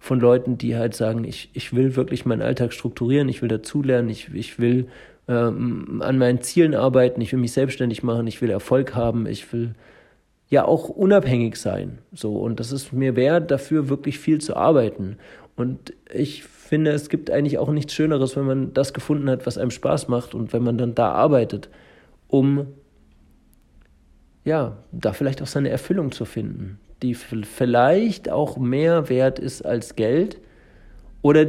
von 0.00 0.18
Leuten, 0.18 0.56
die 0.56 0.76
halt 0.76 0.94
sagen, 0.94 1.24
ich, 1.24 1.50
ich 1.52 1.74
will 1.74 1.94
wirklich 1.94 2.24
meinen 2.24 2.40
Alltag 2.40 2.72
strukturieren, 2.72 3.28
ich 3.28 3.42
will 3.42 3.50
dazulernen, 3.50 4.08
ich, 4.08 4.34
ich 4.34 4.58
will 4.58 4.88
ähm, 5.30 6.02
an 6.04 6.18
meinen 6.18 6.42
Zielen 6.42 6.74
arbeiten, 6.74 7.20
ich 7.20 7.32
will 7.32 7.38
mich 7.38 7.52
selbstständig 7.52 8.02
machen, 8.02 8.26
ich 8.26 8.42
will 8.42 8.50
Erfolg 8.50 8.94
haben, 8.96 9.26
ich 9.26 9.52
will 9.52 9.74
ja 10.48 10.64
auch 10.64 10.88
unabhängig 10.88 11.56
sein. 11.56 11.98
So, 12.12 12.36
und 12.36 12.58
das 12.58 12.72
ist 12.72 12.92
mir 12.92 13.14
wert, 13.14 13.52
dafür 13.52 13.88
wirklich 13.88 14.18
viel 14.18 14.40
zu 14.40 14.56
arbeiten. 14.56 15.16
Und 15.54 15.94
ich 16.12 16.42
finde, 16.42 16.90
es 16.90 17.08
gibt 17.08 17.30
eigentlich 17.30 17.58
auch 17.58 17.70
nichts 17.70 17.94
Schöneres, 17.94 18.36
wenn 18.36 18.46
man 18.46 18.74
das 18.74 18.92
gefunden 18.92 19.30
hat, 19.30 19.46
was 19.46 19.56
einem 19.56 19.70
Spaß 19.70 20.08
macht 20.08 20.34
und 20.34 20.52
wenn 20.52 20.64
man 20.64 20.76
dann 20.76 20.96
da 20.96 21.12
arbeitet, 21.12 21.70
um 22.26 22.66
ja, 24.44 24.78
da 24.90 25.12
vielleicht 25.12 25.42
auch 25.42 25.46
seine 25.46 25.68
Erfüllung 25.68 26.10
zu 26.10 26.24
finden, 26.24 26.80
die 27.02 27.14
vielleicht 27.14 28.30
auch 28.30 28.56
mehr 28.56 29.08
wert 29.08 29.38
ist 29.38 29.64
als 29.64 29.94
Geld. 29.94 30.38
Oder 31.22 31.46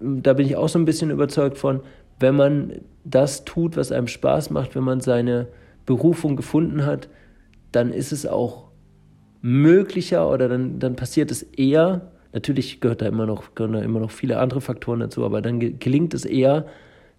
da 0.00 0.32
bin 0.32 0.46
ich 0.46 0.56
auch 0.56 0.68
so 0.68 0.78
ein 0.78 0.84
bisschen 0.84 1.10
überzeugt 1.10 1.58
von, 1.58 1.80
wenn 2.20 2.36
man 2.36 2.72
das 3.04 3.44
tut, 3.44 3.76
was 3.76 3.92
einem 3.92 4.08
Spaß 4.08 4.50
macht, 4.50 4.74
wenn 4.74 4.84
man 4.84 5.00
seine 5.00 5.48
Berufung 5.86 6.36
gefunden 6.36 6.84
hat, 6.84 7.08
dann 7.72 7.92
ist 7.92 8.12
es 8.12 8.26
auch 8.26 8.68
möglicher 9.40 10.30
oder 10.30 10.48
dann, 10.48 10.78
dann 10.78 10.96
passiert 10.96 11.30
es 11.30 11.42
eher. 11.42 12.12
Natürlich 12.32 12.80
gehört 12.80 13.02
da 13.02 13.06
immer 13.06 13.26
noch, 13.26 13.54
gehören 13.54 13.72
da 13.72 13.80
immer 13.80 14.00
noch 14.00 14.10
viele 14.10 14.38
andere 14.38 14.60
Faktoren 14.60 15.00
dazu, 15.00 15.24
aber 15.24 15.40
dann 15.40 15.78
gelingt 15.78 16.12
es 16.14 16.24
eher, 16.24 16.66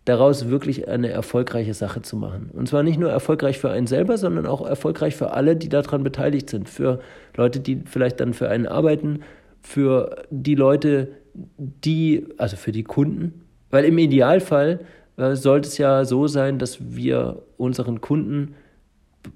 daraus 0.06 0.50
wirklich 0.50 0.88
eine 0.88 1.10
erfolgreiche 1.10 1.74
Sache 1.74 2.02
zu 2.02 2.16
machen. 2.16 2.50
Und 2.54 2.68
zwar 2.68 2.84
nicht 2.84 3.00
nur 3.00 3.12
erfolgreich 3.12 3.60
für 3.60 3.70
einen 3.70 3.88
selber, 3.88 4.18
sondern 4.18 4.46
auch 4.46 4.66
erfolgreich 4.66 5.16
für 5.16 5.34
alle, 5.34 5.56
die 5.56 5.70
daran 5.70 6.04
beteiligt 6.04 6.50
sind. 6.50 6.70
Für 6.70 7.00
Leute, 7.36 7.60
die 7.60 7.84
vielleicht 7.86 8.20
dann 8.20 8.34
für 8.34 8.50
einen 8.50 8.66
arbeiten, 8.66 9.22
für 9.62 10.24
die 10.32 10.56
Leute, 10.56 11.10
die, 11.34 12.26
also 12.38 12.56
für 12.56 12.72
die 12.72 12.84
Kunden. 12.84 13.46
Weil 13.70 13.86
im 13.86 13.98
Idealfall 13.98 14.80
äh, 15.18 15.36
sollte 15.36 15.68
es 15.68 15.78
ja 15.78 16.06
so 16.06 16.28
sein, 16.28 16.60
dass 16.60 16.96
wir 16.96 17.44
unseren 17.58 18.02
Kunden 18.02 18.56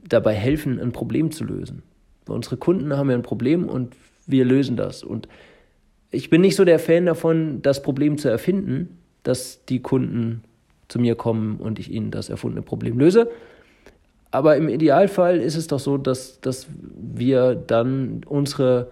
dabei 0.08 0.34
helfen, 0.34 0.80
ein 0.80 0.91
Problem 0.91 1.32
zu 1.32 1.43
lösen. 1.43 1.84
Unsere 2.28 2.58
Kunden 2.58 2.96
haben 2.96 3.10
ja 3.10 3.15
ein 3.15 3.22
Problem 3.24 3.67
und 3.67 3.96
wir 4.26 4.46
lösen 4.46 4.78
das. 4.78 5.04
Und 5.04 5.28
ich 6.12 6.30
bin 6.30 6.41
nicht 6.41 6.56
so 6.56 6.63
der 6.63 6.80
Fan 6.80 7.06
davon, 7.06 7.62
das 7.62 7.82
Problem 7.82 8.17
zu 8.17 8.30
erfinden, 8.30 8.98
dass 9.24 9.65
die 9.65 9.82
Kunden 9.82 10.43
zu 10.88 11.00
mir 11.00 11.15
kommen 11.15 11.58
und 11.58 11.80
ich 11.80 11.91
ihnen 11.91 12.12
das 12.12 12.30
erfundene 12.30 12.62
Problem 12.62 13.00
löse. 13.00 13.30
Aber 14.32 14.58
im 14.58 14.69
Idealfall 14.69 15.39
ist 15.39 15.56
es 15.56 15.67
doch 15.67 15.80
so, 15.80 15.98
dass, 15.98 16.39
dass 16.41 16.67
wir 16.96 17.56
dann 17.56 18.22
unsere 18.26 18.89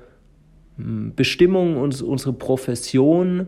hm, 0.77 1.13
Bestimmung, 1.15 1.77
uns, 1.77 2.01
unsere 2.01 2.33
Profession 2.33 3.47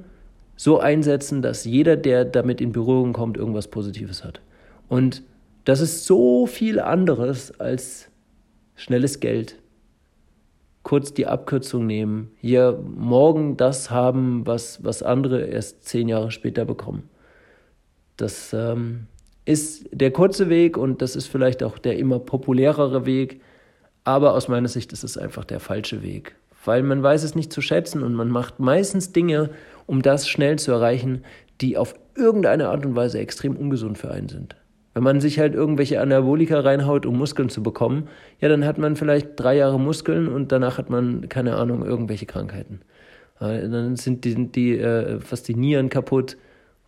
so 0.56 0.80
einsetzen, 0.80 1.42
dass 1.42 1.66
jeder, 1.66 1.96
der 1.98 2.26
damit 2.26 2.62
in 2.62 2.72
Berührung 2.72 3.14
kommt, 3.14 3.38
irgendwas 3.38 3.68
Positives 3.68 4.24
hat. 4.24 4.42
Und 4.88 5.24
das 5.66 5.80
ist 5.80 6.06
so 6.06 6.46
viel 6.46 6.80
anderes 6.80 7.60
als 7.60 8.10
schnelles 8.76 9.20
Geld. 9.20 9.58
Kurz 10.84 11.14
die 11.14 11.28
Abkürzung 11.28 11.86
nehmen, 11.88 12.32
hier 12.42 12.78
morgen 12.84 13.56
das 13.56 13.90
haben, 13.90 14.46
was, 14.46 14.84
was 14.84 15.02
andere 15.02 15.42
erst 15.46 15.86
zehn 15.86 16.10
Jahre 16.10 16.30
später 16.30 16.66
bekommen. 16.66 17.10
Das 18.18 18.52
ähm, 18.54 19.08
ist 19.46 19.88
der 19.92 20.12
kurze 20.12 20.50
Weg 20.50 20.78
und 20.78 21.02
das 21.02 21.16
ist 21.16 21.28
vielleicht 21.28 21.64
auch 21.64 21.78
der 21.78 21.98
immer 21.98 22.20
populärere 22.20 23.06
Weg, 23.06 23.42
aber 24.04 24.34
aus 24.34 24.50
meiner 24.50 24.68
Sicht 24.68 24.92
ist 24.92 25.04
es 25.04 25.18
einfach 25.18 25.46
der 25.46 25.62
falsche 25.62 26.04
Weg, 26.04 26.36
weil 26.66 26.84
man 26.84 27.02
weiß 27.02 27.24
es 27.24 27.36
nicht 27.36 27.54
zu 27.54 27.62
schätzen 27.62 28.04
und 28.04 28.14
man 28.14 28.30
macht 28.30 28.60
meistens 28.60 29.14
Dinge, 29.14 29.52
um 29.86 30.02
das 30.02 30.28
schnell 30.28 30.58
zu 30.58 30.72
erreichen, 30.72 31.24
die 31.62 31.78
auf 31.78 31.96
irgendeine 32.16 32.70
Art 32.70 32.86
und 32.86 32.96
Weise 32.96 33.20
extrem 33.20 33.56
ungesund 33.56 33.98
für 33.98 34.12
einen 34.12 34.30
sind. 34.30 34.56
Wenn 34.94 35.04
man 35.04 35.22
sich 35.22 35.40
halt 35.40 35.56
irgendwelche 35.56 36.00
Anabolika 36.00 36.60
reinhaut, 36.60 37.06
um 37.06 37.18
Muskeln 37.18 37.50
zu 37.50 37.64
bekommen, 37.64 38.08
ja, 38.40 38.48
dann 38.48 38.66
hat 38.66 38.78
man 38.78 38.96
vielleicht 38.96 39.32
drei 39.36 39.58
Jahre 39.58 39.80
Muskeln 39.80 40.28
und 40.28 40.52
danach 40.52 40.78
hat 40.78 40.90
man, 40.90 41.28
keine 41.30 41.56
Ahnung, 41.56 41.84
irgendwelche 41.84 42.28
Krankheiten. 42.28 42.82
Dann 43.40 43.96
sind 43.96 44.24
die, 44.24 44.52
die 44.52 44.78
äh, 44.78 45.20
fast 45.20 45.48
die 45.48 45.56
Nieren 45.56 45.90
kaputt, 45.90 46.38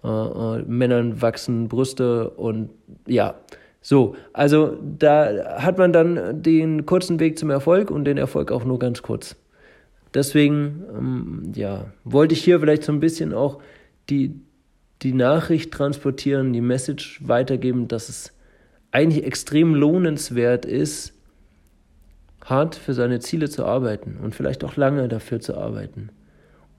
äh, 0.03 0.07
äh, 0.07 0.63
Männern 0.67 1.21
wachsen 1.21 1.67
Brüste 1.67 2.29
und 2.29 2.69
ja. 3.07 3.35
So, 3.81 4.15
also 4.33 4.77
da 4.81 5.57
hat 5.61 5.77
man 5.77 5.93
dann 5.93 6.41
den 6.41 6.85
kurzen 6.85 7.19
Weg 7.19 7.37
zum 7.37 7.49
Erfolg 7.49 7.91
und 7.91 8.05
den 8.05 8.17
Erfolg 8.17 8.51
auch 8.51 8.65
nur 8.65 8.79
ganz 8.79 9.01
kurz. 9.01 9.35
Deswegen, 10.15 10.83
ähm, 10.97 11.51
ja, 11.53 11.91
wollte 12.05 12.33
ich 12.33 12.43
hier 12.43 12.59
vielleicht 12.61 12.83
so 12.83 12.93
ein 12.93 13.01
bisschen 13.01 13.33
auch 13.33 13.61
die, 14.09 14.39
die 15.01 15.13
Nachricht 15.13 15.71
transportieren, 15.71 16.53
die 16.53 16.61
Message 16.61 17.19
weitergeben, 17.27 17.87
dass 17.89 18.07
es 18.07 18.33
eigentlich 18.91 19.25
extrem 19.25 19.75
lohnenswert 19.75 20.65
ist, 20.65 21.13
hart 22.43 22.75
für 22.75 22.93
seine 22.93 23.19
Ziele 23.19 23.49
zu 23.49 23.65
arbeiten 23.65 24.17
und 24.23 24.35
vielleicht 24.35 24.63
auch 24.63 24.77
lange 24.77 25.07
dafür 25.09 25.41
zu 25.41 25.57
arbeiten. 25.57 26.09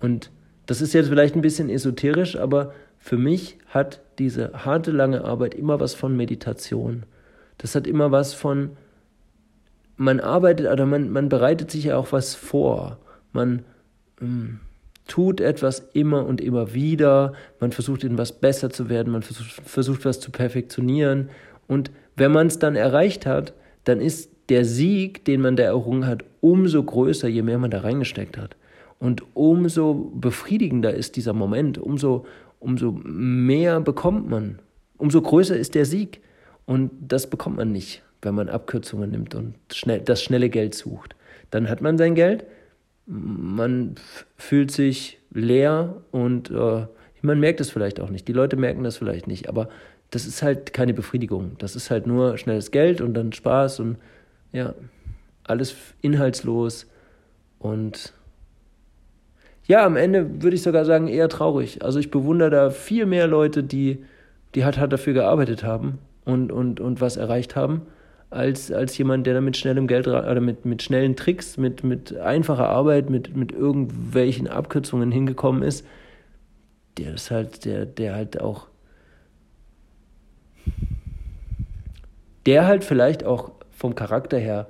Und 0.00 0.30
Das 0.66 0.80
ist 0.80 0.92
jetzt 0.92 1.08
vielleicht 1.08 1.36
ein 1.36 1.42
bisschen 1.42 1.70
esoterisch, 1.70 2.36
aber 2.36 2.74
für 2.98 3.16
mich 3.16 3.58
hat 3.68 4.00
diese 4.18 4.64
harte, 4.64 4.90
lange 4.90 5.24
Arbeit 5.24 5.54
immer 5.54 5.78
was 5.78 5.94
von 5.94 6.16
Meditation. 6.16 7.04
Das 7.58 7.74
hat 7.74 7.86
immer 7.86 8.10
was 8.10 8.34
von, 8.34 8.70
man 9.96 10.20
arbeitet 10.20 10.66
oder 10.66 10.86
man, 10.86 11.10
man 11.10 11.28
bereitet 11.28 11.70
sich 11.70 11.84
ja 11.84 11.96
auch 11.96 12.10
was 12.12 12.34
vor. 12.34 12.98
Man 13.36 13.64
ähm, 14.20 14.60
tut 15.06 15.40
etwas 15.40 15.88
immer 15.92 16.26
und 16.26 16.40
immer 16.40 16.74
wieder. 16.74 17.34
Man 17.60 17.70
versucht 17.70 18.02
in 18.02 18.18
was 18.18 18.32
besser 18.32 18.70
zu 18.70 18.88
werden. 18.88 19.12
Man 19.12 19.22
versucht, 19.22 19.52
versucht 19.64 20.04
was 20.04 20.20
zu 20.20 20.30
perfektionieren. 20.30 21.30
Und 21.68 21.90
wenn 22.16 22.32
man 22.32 22.48
es 22.48 22.58
dann 22.58 22.76
erreicht 22.76 23.26
hat, 23.26 23.52
dann 23.84 24.00
ist 24.00 24.30
der 24.48 24.64
Sieg, 24.64 25.24
den 25.24 25.40
man 25.40 25.56
da 25.56 25.64
errungen 25.64 26.06
hat, 26.06 26.24
umso 26.40 26.82
größer, 26.82 27.28
je 27.28 27.42
mehr 27.42 27.58
man 27.58 27.70
da 27.70 27.80
reingesteckt 27.80 28.36
hat. 28.36 28.56
Und 28.98 29.22
umso 29.34 30.12
befriedigender 30.14 30.94
ist 30.94 31.16
dieser 31.16 31.32
Moment, 31.32 31.78
umso, 31.78 32.24
umso 32.60 32.92
mehr 32.92 33.80
bekommt 33.80 34.28
man, 34.28 34.60
umso 34.96 35.20
größer 35.20 35.56
ist 35.56 35.74
der 35.74 35.84
Sieg. 35.84 36.20
Und 36.64 36.90
das 37.00 37.28
bekommt 37.28 37.56
man 37.56 37.70
nicht, 37.70 38.02
wenn 38.22 38.34
man 38.34 38.48
Abkürzungen 38.48 39.10
nimmt 39.10 39.34
und 39.34 39.54
schnell, 39.72 40.00
das 40.00 40.22
schnelle 40.22 40.48
Geld 40.48 40.74
sucht. 40.74 41.14
Dann 41.50 41.68
hat 41.68 41.80
man 41.80 41.98
sein 41.98 42.14
Geld, 42.14 42.44
man 43.06 43.94
fühlt 44.36 44.70
sich 44.70 45.18
leer 45.30 46.02
und 46.10 46.50
äh, 46.50 46.86
man 47.22 47.40
merkt 47.40 47.60
es 47.60 47.70
vielleicht 47.70 48.00
auch 48.00 48.10
nicht. 48.10 48.28
Die 48.28 48.32
Leute 48.32 48.56
merken 48.56 48.84
das 48.84 48.96
vielleicht 48.96 49.26
nicht, 49.26 49.48
aber 49.48 49.68
das 50.10 50.26
ist 50.26 50.42
halt 50.42 50.72
keine 50.72 50.94
Befriedigung. 50.94 51.52
Das 51.58 51.76
ist 51.76 51.90
halt 51.90 52.06
nur 52.06 52.38
schnelles 52.38 52.70
Geld 52.70 53.00
und 53.00 53.14
dann 53.14 53.32
Spaß 53.32 53.80
und 53.80 53.96
ja, 54.52 54.74
alles 55.44 55.76
inhaltslos 56.02 56.86
und 57.58 58.12
ja, 59.66 59.84
am 59.84 59.96
Ende 59.96 60.42
würde 60.42 60.54
ich 60.54 60.62
sogar 60.62 60.84
sagen, 60.84 61.08
eher 61.08 61.28
traurig. 61.28 61.84
Also 61.84 61.98
ich 61.98 62.12
bewundere 62.12 62.50
da 62.50 62.70
viel 62.70 63.04
mehr 63.04 63.26
Leute, 63.26 63.64
die, 63.64 64.04
die 64.54 64.64
halt 64.64 64.78
hart 64.78 64.92
dafür 64.92 65.12
gearbeitet 65.12 65.64
haben 65.64 65.98
und, 66.24 66.52
und, 66.52 66.78
und 66.78 67.00
was 67.00 67.16
erreicht 67.16 67.56
haben, 67.56 67.82
als, 68.36 68.70
als 68.70 68.96
jemand, 68.98 69.26
der 69.26 69.34
da 69.34 69.40
mit 69.40 69.56
schnellem 69.56 69.86
Geld 69.86 70.06
oder 70.06 70.40
mit, 70.40 70.64
mit 70.64 70.82
schnellen 70.82 71.16
Tricks, 71.16 71.56
mit, 71.56 71.82
mit 71.82 72.16
einfacher 72.16 72.68
Arbeit, 72.68 73.08
mit, 73.08 73.34
mit 73.34 73.52
irgendwelchen 73.52 74.46
Abkürzungen 74.46 75.10
hingekommen 75.10 75.62
ist, 75.62 75.86
der 76.98 77.14
ist 77.14 77.30
halt, 77.30 77.64
der, 77.64 77.86
der 77.86 78.14
halt 78.14 78.40
auch, 78.40 78.68
der 82.44 82.66
halt 82.66 82.84
vielleicht 82.84 83.24
auch 83.24 83.52
vom 83.70 83.94
Charakter 83.94 84.38
her 84.38 84.68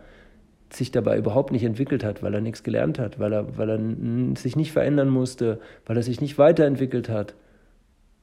sich 0.70 0.90
dabei 0.90 1.18
überhaupt 1.18 1.52
nicht 1.52 1.64
entwickelt 1.64 2.05
hat, 2.05 2.22
weil 2.22 2.35
er 2.35 2.40
nichts 2.40 2.62
gelernt 2.62 2.98
hat, 2.98 3.18
weil 3.18 3.33
er, 3.33 3.57
weil 3.59 3.70
er 3.70 4.37
sich 4.37 4.57
nicht 4.57 4.72
verändern 4.72 5.09
musste, 5.09 5.61
weil 5.87 5.96
er 5.96 6.02
sich 6.02 6.20
nicht 6.20 6.38
weiterentwickelt 6.38 7.09
hat, 7.09 7.35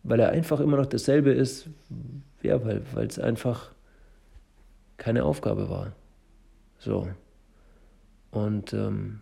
weil 0.03 0.19
er 0.19 0.29
einfach 0.29 0.59
immer 0.59 0.77
noch 0.77 0.85
dasselbe 0.85 1.31
ist, 1.31 1.67
ja, 2.41 2.63
weil 2.65 2.81
es 3.07 3.19
einfach 3.19 3.72
keine 5.03 5.25
Aufgabe 5.25 5.69
war. 5.69 5.91
So. 6.79 7.09
Und 8.31 8.73
ähm, 8.73 9.19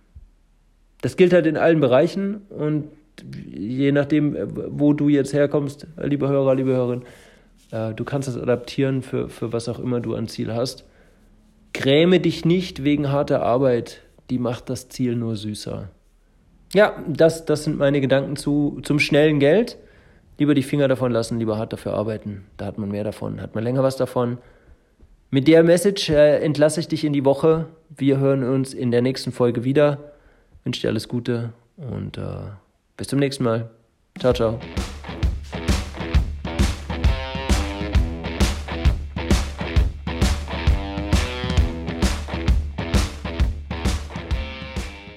das 1.01 1.17
gilt 1.17 1.33
halt 1.33 1.47
in 1.47 1.57
allen 1.57 1.79
Bereichen 1.79 2.41
und 2.49 2.87
je 3.47 3.91
nachdem, 3.91 4.37
wo 4.77 4.93
du 4.93 5.09
jetzt 5.09 5.33
herkommst, 5.33 5.87
liebe 5.97 6.27
Hörer, 6.27 6.53
liebe 6.55 6.71
Hörerin, 6.71 7.01
äh, 7.71 7.93
du 7.95 8.03
kannst 8.03 8.27
das 8.27 8.37
adaptieren 8.37 9.01
für, 9.01 9.27
für 9.27 9.53
was 9.53 9.67
auch 9.67 9.79
immer 9.79 9.99
du 9.99 10.15
an 10.15 10.27
Ziel 10.27 10.53
hast. 10.53 10.85
Gräme 11.73 12.19
dich 12.19 12.45
nicht 12.45 12.83
wegen 12.83 13.11
harter 13.11 13.41
Arbeit, 13.41 14.01
die 14.29 14.37
macht 14.37 14.69
das 14.69 14.87
Ziel 14.89 15.15
nur 15.15 15.35
süßer. 15.35 15.89
Ja, 16.73 17.03
das, 17.07 17.45
das 17.45 17.63
sind 17.63 17.79
meine 17.79 18.01
Gedanken 18.01 18.35
zu, 18.35 18.79
zum 18.83 18.99
schnellen 18.99 19.39
Geld. 19.39 19.77
Lieber 20.37 20.53
die 20.53 20.63
Finger 20.63 20.87
davon 20.87 21.11
lassen, 21.11 21.39
lieber 21.39 21.57
hart 21.57 21.73
dafür 21.73 21.93
arbeiten. 21.93 22.45
Da 22.57 22.65
hat 22.65 22.77
man 22.77 22.89
mehr 22.89 23.03
davon, 23.03 23.41
hat 23.41 23.55
man 23.55 23.63
länger 23.63 23.83
was 23.83 23.97
davon. 23.97 24.37
Mit 25.33 25.47
der 25.47 25.63
Message 25.63 26.09
äh, 26.09 26.39
entlasse 26.39 26.81
ich 26.81 26.89
dich 26.89 27.05
in 27.05 27.13
die 27.13 27.23
Woche. 27.23 27.67
Wir 27.89 28.19
hören 28.19 28.43
uns 28.43 28.73
in 28.73 28.91
der 28.91 29.01
nächsten 29.01 29.31
Folge 29.31 29.63
wieder. 29.63 30.11
wünsche 30.65 30.81
dir 30.81 30.89
alles 30.89 31.07
Gute 31.07 31.53
und 31.77 32.17
äh, 32.17 32.51
bis 32.97 33.07
zum 33.07 33.19
nächsten 33.19 33.45
Mal. 33.45 33.69
Ciao, 34.19 34.33
ciao. 34.33 34.59